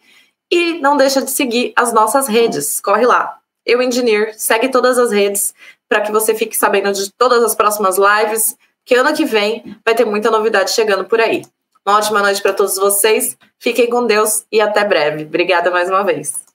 [0.50, 2.80] E não deixa de seguir as nossas redes.
[2.80, 3.38] Corre lá.
[3.66, 5.54] Eu Engineer, segue todas as redes
[5.88, 9.94] para que você fique sabendo de todas as próximas lives, que ano que vem vai
[9.94, 11.42] ter muita novidade chegando por aí.
[11.86, 13.36] Uma ótima noite para todos vocês.
[13.58, 15.24] Fiquem com Deus e até breve.
[15.24, 16.47] Obrigada mais uma vez.